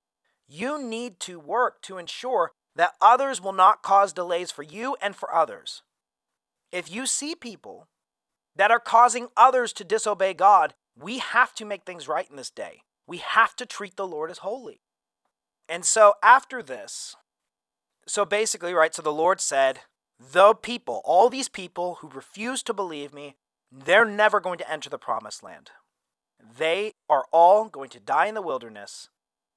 You 0.45 0.77
need 0.77 1.21
to 1.21 1.39
work 1.39 1.81
to 1.83 1.97
ensure 1.97 2.51
that 2.75 2.95
others 2.99 3.41
will 3.41 3.53
not 3.53 3.83
cause 3.83 4.11
delays 4.11 4.51
for 4.51 4.63
you 4.63 4.97
and 5.01 5.15
for 5.15 5.33
others. 5.33 5.81
If 6.73 6.91
you 6.91 7.05
see 7.05 7.35
people 7.35 7.87
that 8.53 8.69
are 8.69 8.81
causing 8.81 9.27
others 9.37 9.71
to 9.73 9.85
disobey 9.85 10.33
God, 10.33 10.73
we 10.99 11.19
have 11.19 11.53
to 11.55 11.65
make 11.65 11.83
things 11.83 12.07
right 12.07 12.29
in 12.29 12.35
this 12.35 12.49
day. 12.49 12.81
We 13.07 13.17
have 13.17 13.55
to 13.57 13.65
treat 13.65 13.95
the 13.95 14.07
Lord 14.07 14.31
as 14.31 14.39
holy. 14.39 14.81
And 15.67 15.85
so 15.85 16.13
after 16.23 16.61
this, 16.63 17.15
so 18.07 18.25
basically, 18.25 18.73
right, 18.73 18.93
so 18.93 19.01
the 19.01 19.11
Lord 19.11 19.41
said, 19.41 19.79
the 20.19 20.53
people, 20.53 21.01
all 21.03 21.29
these 21.29 21.49
people 21.49 21.95
who 21.95 22.09
refuse 22.09 22.63
to 22.63 22.73
believe 22.73 23.13
me, 23.13 23.35
they're 23.71 24.05
never 24.05 24.39
going 24.39 24.57
to 24.59 24.71
enter 24.71 24.89
the 24.89 24.97
promised 24.97 25.43
land. 25.43 25.71
They 26.57 26.93
are 27.09 27.25
all 27.31 27.67
going 27.67 27.89
to 27.89 27.99
die 27.99 28.27
in 28.27 28.35
the 28.35 28.41
wilderness, 28.41 29.09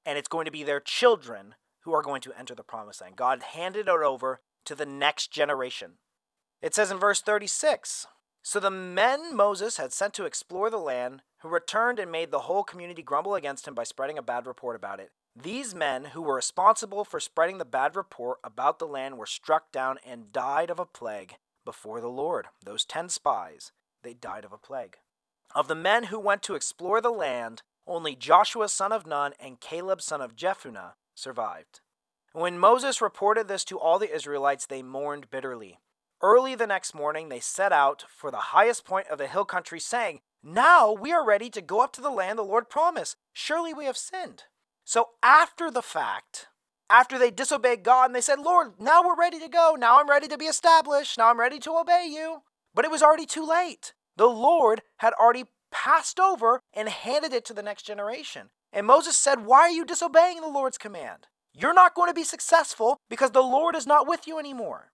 and 0.05 0.17
it's 0.17 0.27
going 0.27 0.45
to 0.45 0.51
be 0.51 0.63
their 0.63 0.79
children 0.79 1.55
who 1.83 1.93
are 1.93 2.01
going 2.01 2.21
to 2.21 2.33
enter 2.37 2.55
the 2.55 2.63
promised 2.63 3.01
land. 3.01 3.15
God 3.15 3.41
handed 3.53 3.87
it 3.87 3.89
over 3.89 4.41
to 4.65 4.75
the 4.75 4.85
next 4.85 5.31
generation. 5.31 5.93
It 6.61 6.75
says 6.75 6.91
in 6.91 6.97
verse 6.97 7.21
36 7.21 8.07
So 8.41 8.59
the 8.59 8.71
men 8.71 9.35
Moses 9.35 9.77
had 9.77 9.93
sent 9.93 10.13
to 10.15 10.25
explore 10.25 10.69
the 10.69 10.77
land, 10.77 11.21
who 11.39 11.49
returned 11.49 11.99
and 11.99 12.11
made 12.11 12.31
the 12.31 12.41
whole 12.41 12.63
community 12.63 13.01
grumble 13.01 13.35
against 13.35 13.67
him 13.67 13.73
by 13.73 13.83
spreading 13.83 14.17
a 14.17 14.23
bad 14.23 14.47
report 14.47 14.75
about 14.75 14.99
it. 14.99 15.11
These 15.35 15.75
men, 15.75 16.05
who 16.05 16.21
were 16.21 16.35
responsible 16.35 17.05
for 17.05 17.19
spreading 17.19 17.59
the 17.59 17.65
bad 17.65 17.95
report 17.95 18.39
about 18.43 18.79
the 18.79 18.87
land, 18.87 19.17
were 19.17 19.25
struck 19.25 19.71
down 19.71 19.97
and 20.05 20.33
died 20.33 20.69
of 20.69 20.79
a 20.79 20.85
plague 20.85 21.35
before 21.63 22.01
the 22.01 22.09
Lord. 22.09 22.47
Those 22.63 22.85
ten 22.85 23.09
spies, 23.09 23.71
they 24.03 24.13
died 24.13 24.43
of 24.43 24.51
a 24.51 24.57
plague. 24.57 24.97
Of 25.55 25.67
the 25.67 25.75
men 25.75 26.05
who 26.05 26.19
went 26.19 26.43
to 26.43 26.55
explore 26.55 27.01
the 27.01 27.11
land, 27.11 27.61
only 27.87 28.15
Joshua 28.15 28.69
son 28.69 28.91
of 28.91 29.07
Nun 29.07 29.33
and 29.39 29.59
Caleb 29.59 30.01
son 30.01 30.21
of 30.21 30.35
Jephunneh 30.35 30.93
survived. 31.15 31.81
When 32.33 32.59
Moses 32.59 33.01
reported 33.01 33.47
this 33.47 33.63
to 33.65 33.79
all 33.79 33.99
the 33.99 34.13
Israelites, 34.13 34.65
they 34.65 34.83
mourned 34.83 35.29
bitterly. 35.29 35.79
Early 36.21 36.53
the 36.53 36.67
next 36.67 36.93
morning, 36.93 37.29
they 37.29 37.39
set 37.39 37.71
out 37.71 38.03
for 38.09 38.29
the 38.29 38.51
highest 38.51 38.83
point 38.83 39.07
of 39.07 39.17
the 39.17 39.27
hill 39.27 39.45
country, 39.45 39.79
saying, 39.79 40.19
Now 40.43 40.91
we 40.91 41.13
are 41.13 41.25
ready 41.25 41.49
to 41.51 41.61
go 41.61 41.79
up 41.81 41.93
to 41.93 42.01
the 42.01 42.09
land 42.09 42.37
the 42.37 42.43
Lord 42.43 42.69
promised. 42.69 43.15
Surely 43.31 43.73
we 43.73 43.85
have 43.85 43.95
sinned. 43.95 44.43
So 44.83 45.09
after 45.23 45.71
the 45.71 45.81
fact, 45.81 46.47
after 46.89 47.17
they 47.17 47.31
disobeyed 47.31 47.83
God 47.83 48.07
and 48.07 48.15
they 48.15 48.21
said, 48.21 48.39
Lord, 48.39 48.73
now 48.79 49.01
we're 49.01 49.15
ready 49.15 49.39
to 49.39 49.47
go. 49.47 49.77
Now 49.79 49.97
I'm 49.99 50.09
ready 50.09 50.27
to 50.27 50.37
be 50.37 50.45
established. 50.45 51.17
Now 51.17 51.29
I'm 51.29 51.39
ready 51.39 51.59
to 51.59 51.77
obey 51.77 52.09
you. 52.11 52.41
But 52.73 52.83
it 52.83 52.91
was 52.91 53.01
already 53.01 53.25
too 53.25 53.47
late. 53.47 53.93
The 54.17 54.27
Lord 54.27 54.81
had 54.97 55.13
already 55.13 55.45
passed 55.71 56.19
over 56.19 56.59
and 56.73 56.89
handed 56.89 57.31
it 57.31 57.45
to 57.45 57.53
the 57.53 57.63
next 57.63 57.83
generation. 57.83 58.49
And 58.73 58.85
Moses 58.85 59.15
said, 59.15 59.45
Why 59.45 59.61
are 59.61 59.71
you 59.71 59.85
disobeying 59.85 60.41
the 60.41 60.49
Lord's 60.49 60.77
command? 60.77 61.27
You're 61.53 61.73
not 61.73 61.95
going 61.95 62.09
to 62.09 62.13
be 62.13 62.23
successful 62.23 62.97
because 63.09 63.31
the 63.31 63.41
Lord 63.41 63.75
is 63.75 63.87
not 63.87 64.05
with 64.05 64.27
you 64.27 64.37
anymore. 64.37 64.91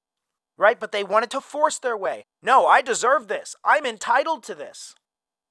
Right? 0.57 0.79
But 0.79 0.91
they 0.91 1.03
wanted 1.03 1.31
to 1.31 1.41
force 1.41 1.79
their 1.79 1.97
way. 1.97 2.25
No, 2.41 2.65
I 2.65 2.81
deserve 2.81 3.27
this. 3.27 3.55
I'm 3.63 3.85
entitled 3.85 4.43
to 4.43 4.55
this. 4.55 4.95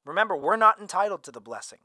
Remember, 0.05 0.37
we're 0.37 0.57
not 0.57 0.81
entitled 0.81 1.23
to 1.25 1.33
the 1.33 1.41
blessing. 1.41 1.81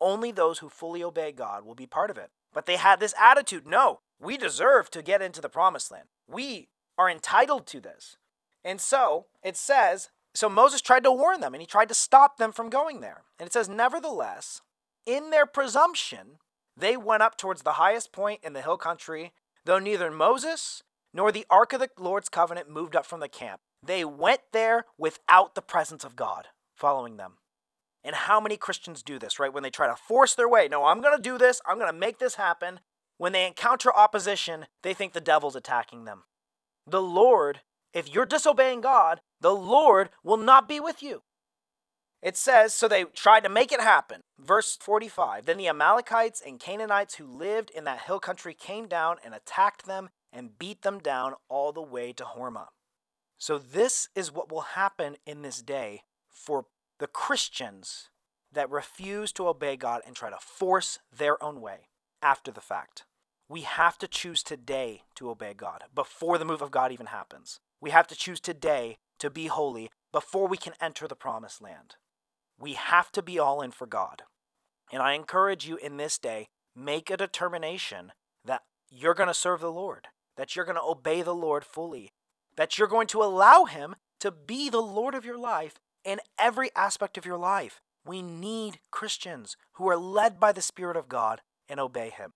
Only 0.00 0.30
those 0.30 0.58
who 0.58 0.68
fully 0.68 1.02
obey 1.02 1.32
God 1.32 1.64
will 1.64 1.74
be 1.74 1.86
part 1.86 2.10
of 2.10 2.18
it. 2.18 2.30
But 2.52 2.66
they 2.66 2.76
had 2.76 3.00
this 3.00 3.14
attitude 3.20 3.66
no, 3.66 4.00
we 4.20 4.36
deserve 4.36 4.90
to 4.90 5.02
get 5.02 5.22
into 5.22 5.40
the 5.40 5.48
promised 5.48 5.90
land. 5.90 6.08
We 6.28 6.68
are 6.96 7.10
entitled 7.10 7.66
to 7.68 7.80
this. 7.80 8.16
And 8.64 8.80
so 8.80 9.26
it 9.42 9.56
says, 9.56 10.10
so 10.34 10.48
Moses 10.48 10.80
tried 10.80 11.04
to 11.04 11.12
warn 11.12 11.40
them 11.40 11.54
and 11.54 11.60
he 11.60 11.66
tried 11.66 11.88
to 11.88 11.94
stop 11.94 12.36
them 12.36 12.52
from 12.52 12.70
going 12.70 13.00
there. 13.00 13.22
And 13.38 13.46
it 13.46 13.52
says, 13.52 13.68
nevertheless, 13.68 14.60
in 15.06 15.30
their 15.30 15.46
presumption, 15.46 16.38
they 16.76 16.96
went 16.96 17.22
up 17.22 17.36
towards 17.36 17.62
the 17.62 17.72
highest 17.72 18.12
point 18.12 18.40
in 18.42 18.52
the 18.52 18.62
hill 18.62 18.76
country, 18.76 19.32
though 19.64 19.78
neither 19.78 20.10
Moses 20.10 20.82
nor 21.12 21.32
the 21.32 21.46
ark 21.50 21.72
of 21.72 21.80
the 21.80 21.90
Lord's 21.98 22.28
covenant 22.28 22.70
moved 22.70 22.96
up 22.96 23.06
from 23.06 23.20
the 23.20 23.28
camp. 23.28 23.60
They 23.82 24.04
went 24.04 24.40
there 24.52 24.84
without 24.98 25.54
the 25.54 25.62
presence 25.62 26.04
of 26.04 26.16
God 26.16 26.48
following 26.74 27.16
them. 27.16 27.34
And 28.04 28.14
how 28.14 28.40
many 28.40 28.56
Christians 28.56 29.02
do 29.02 29.18
this, 29.18 29.38
right? 29.38 29.52
When 29.52 29.62
they 29.62 29.70
try 29.70 29.88
to 29.88 29.96
force 29.96 30.34
their 30.34 30.48
way, 30.48 30.68
no, 30.68 30.84
I'm 30.84 31.00
going 31.00 31.16
to 31.16 31.22
do 31.22 31.36
this, 31.36 31.60
I'm 31.66 31.78
going 31.78 31.92
to 31.92 31.98
make 31.98 32.18
this 32.18 32.36
happen. 32.36 32.80
When 33.16 33.32
they 33.32 33.46
encounter 33.46 33.94
opposition, 33.94 34.66
they 34.82 34.94
think 34.94 35.12
the 35.12 35.20
devil's 35.20 35.56
attacking 35.56 36.04
them. 36.04 36.22
The 36.86 37.02
Lord, 37.02 37.60
if 37.92 38.12
you're 38.12 38.24
disobeying 38.24 38.80
God, 38.80 39.20
the 39.40 39.54
Lord 39.54 40.10
will 40.22 40.36
not 40.36 40.68
be 40.68 40.78
with 40.80 41.02
you. 41.02 41.22
It 42.22 42.36
says, 42.36 42.74
so 42.74 42.88
they 42.88 43.04
tried 43.04 43.44
to 43.44 43.48
make 43.48 43.72
it 43.72 43.80
happen. 43.80 44.22
Verse 44.40 44.76
45 44.80 45.46
Then 45.46 45.56
the 45.56 45.68
Amalekites 45.68 46.42
and 46.44 46.58
Canaanites 46.58 47.16
who 47.16 47.26
lived 47.26 47.70
in 47.70 47.84
that 47.84 48.02
hill 48.02 48.20
country 48.20 48.54
came 48.54 48.86
down 48.86 49.16
and 49.24 49.34
attacked 49.34 49.86
them 49.86 50.08
and 50.32 50.58
beat 50.58 50.82
them 50.82 50.98
down 50.98 51.34
all 51.48 51.72
the 51.72 51.82
way 51.82 52.12
to 52.12 52.24
Hormah. 52.24 52.68
So, 53.38 53.58
this 53.58 54.08
is 54.14 54.32
what 54.32 54.50
will 54.50 54.62
happen 54.62 55.16
in 55.24 55.42
this 55.42 55.62
day 55.62 56.02
for 56.28 56.66
the 56.98 57.06
Christians 57.06 58.10
that 58.52 58.70
refuse 58.70 59.32
to 59.32 59.48
obey 59.48 59.76
God 59.76 60.02
and 60.06 60.16
try 60.16 60.30
to 60.30 60.38
force 60.40 60.98
their 61.16 61.42
own 61.42 61.60
way 61.60 61.88
after 62.22 62.50
the 62.50 62.60
fact. 62.60 63.04
We 63.48 63.62
have 63.62 63.96
to 63.98 64.08
choose 64.08 64.42
today 64.42 65.02
to 65.14 65.30
obey 65.30 65.54
God 65.54 65.84
before 65.94 66.38
the 66.38 66.44
move 66.44 66.62
of 66.62 66.70
God 66.70 66.92
even 66.92 67.06
happens. 67.06 67.60
We 67.80 67.90
have 67.90 68.06
to 68.08 68.16
choose 68.16 68.40
today 68.40 68.98
to 69.20 69.30
be 69.30 69.46
holy 69.46 69.90
before 70.12 70.48
we 70.48 70.56
can 70.56 70.74
enter 70.80 71.06
the 71.06 71.16
promised 71.16 71.62
land. 71.62 71.96
We 72.58 72.74
have 72.74 73.12
to 73.12 73.22
be 73.22 73.38
all 73.38 73.62
in 73.62 73.70
for 73.70 73.86
God. 73.86 74.22
And 74.92 75.02
I 75.02 75.12
encourage 75.12 75.66
you 75.66 75.76
in 75.76 75.96
this 75.96 76.18
day, 76.18 76.48
make 76.74 77.10
a 77.10 77.16
determination 77.16 78.12
that 78.44 78.62
you're 78.90 79.14
going 79.14 79.28
to 79.28 79.34
serve 79.34 79.60
the 79.60 79.72
Lord, 79.72 80.08
that 80.38 80.56
you're 80.56 80.64
going 80.64 80.76
to 80.76 80.82
obey 80.82 81.20
the 81.20 81.34
Lord 81.34 81.64
fully, 81.64 82.12
that 82.56 82.78
you're 82.78 82.88
going 82.88 83.08
to 83.08 83.22
allow 83.22 83.64
Him 83.64 83.96
to 84.20 84.30
be 84.30 84.70
the 84.70 84.80
Lord 84.80 85.14
of 85.14 85.24
your 85.24 85.36
life 85.36 85.74
in 86.04 86.20
every 86.38 86.70
aspect 86.74 87.18
of 87.18 87.26
your 87.26 87.36
life. 87.36 87.82
We 88.06 88.22
need 88.22 88.78
Christians 88.90 89.56
who 89.74 89.88
are 89.88 89.98
led 89.98 90.40
by 90.40 90.52
the 90.52 90.62
Spirit 90.62 90.96
of 90.96 91.08
God 91.08 91.42
and 91.68 91.78
obey 91.78 92.10
Him 92.10 92.32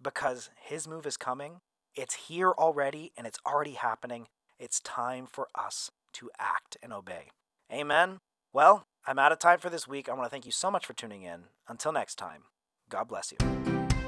because 0.00 0.48
His 0.56 0.88
move 0.88 1.06
is 1.06 1.18
coming. 1.18 1.60
It's 1.94 2.14
here 2.14 2.52
already 2.52 3.12
and 3.18 3.26
it's 3.26 3.40
already 3.44 3.72
happening. 3.72 4.28
It's 4.58 4.80
time 4.80 5.26
for 5.30 5.48
us 5.54 5.90
to 6.14 6.30
act 6.38 6.76
and 6.82 6.92
obey. 6.92 7.30
Amen. 7.72 8.20
Well, 8.52 8.86
I'm 9.06 9.18
out 9.18 9.32
of 9.32 9.38
time 9.38 9.58
for 9.58 9.70
this 9.70 9.88
week. 9.88 10.08
I 10.08 10.12
want 10.12 10.26
to 10.26 10.30
thank 10.30 10.46
you 10.46 10.52
so 10.52 10.70
much 10.70 10.86
for 10.86 10.92
tuning 10.92 11.22
in. 11.22 11.44
Until 11.68 11.92
next 11.92 12.14
time, 12.14 12.42
God 12.88 13.08
bless 13.08 13.32
you. 13.32 13.89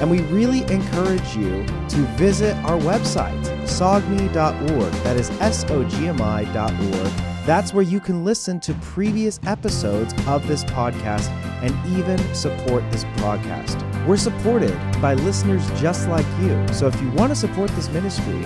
And 0.00 0.10
we 0.10 0.20
really 0.22 0.62
encourage 0.72 1.36
you 1.36 1.64
to 1.66 1.96
visit 2.16 2.54
our 2.58 2.78
website, 2.78 3.42
sogmi.org. 3.62 4.92
That 5.02 5.16
is 5.16 5.30
S 5.40 5.64
O 5.70 5.84
G 5.84 6.06
M 6.06 6.20
I.org. 6.20 7.12
That's 7.44 7.72
where 7.72 7.82
you 7.82 7.98
can 7.98 8.24
listen 8.24 8.60
to 8.60 8.74
previous 8.74 9.40
episodes 9.46 10.12
of 10.26 10.46
this 10.46 10.64
podcast 10.64 11.30
and 11.62 11.98
even 11.98 12.18
support 12.34 12.84
this 12.92 13.04
broadcast. 13.16 13.78
We're 14.06 14.18
supported 14.18 14.76
by 15.00 15.14
listeners 15.14 15.66
just 15.80 16.08
like 16.08 16.26
you. 16.40 16.66
So 16.74 16.88
if 16.88 17.00
you 17.00 17.10
want 17.12 17.30
to 17.30 17.36
support 17.36 17.70
this 17.70 17.88
ministry, 17.88 18.40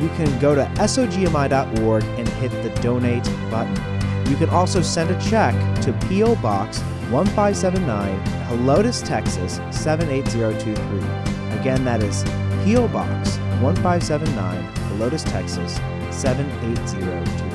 you 0.00 0.08
can 0.16 0.38
go 0.40 0.54
to 0.54 0.64
sogmi.org 0.76 2.04
and 2.04 2.28
hit 2.28 2.50
the 2.62 2.70
donate 2.80 3.24
button. 3.50 3.76
You 4.30 4.36
can 4.36 4.48
also 4.48 4.82
send 4.82 5.10
a 5.10 5.20
check 5.20 5.54
to 5.82 5.92
P.O. 6.08 6.36
Box 6.36 6.82
1579, 7.10 8.24
Helotes, 8.48 9.06
Texas 9.06 9.60
78023. 9.70 11.58
Again, 11.60 11.84
that 11.84 12.02
is 12.02 12.24
P.O. 12.64 12.88
Box 12.88 13.38
1579, 13.62 14.64
Helotes, 14.90 15.24
Texas 15.24 15.76
78023. 16.10 17.45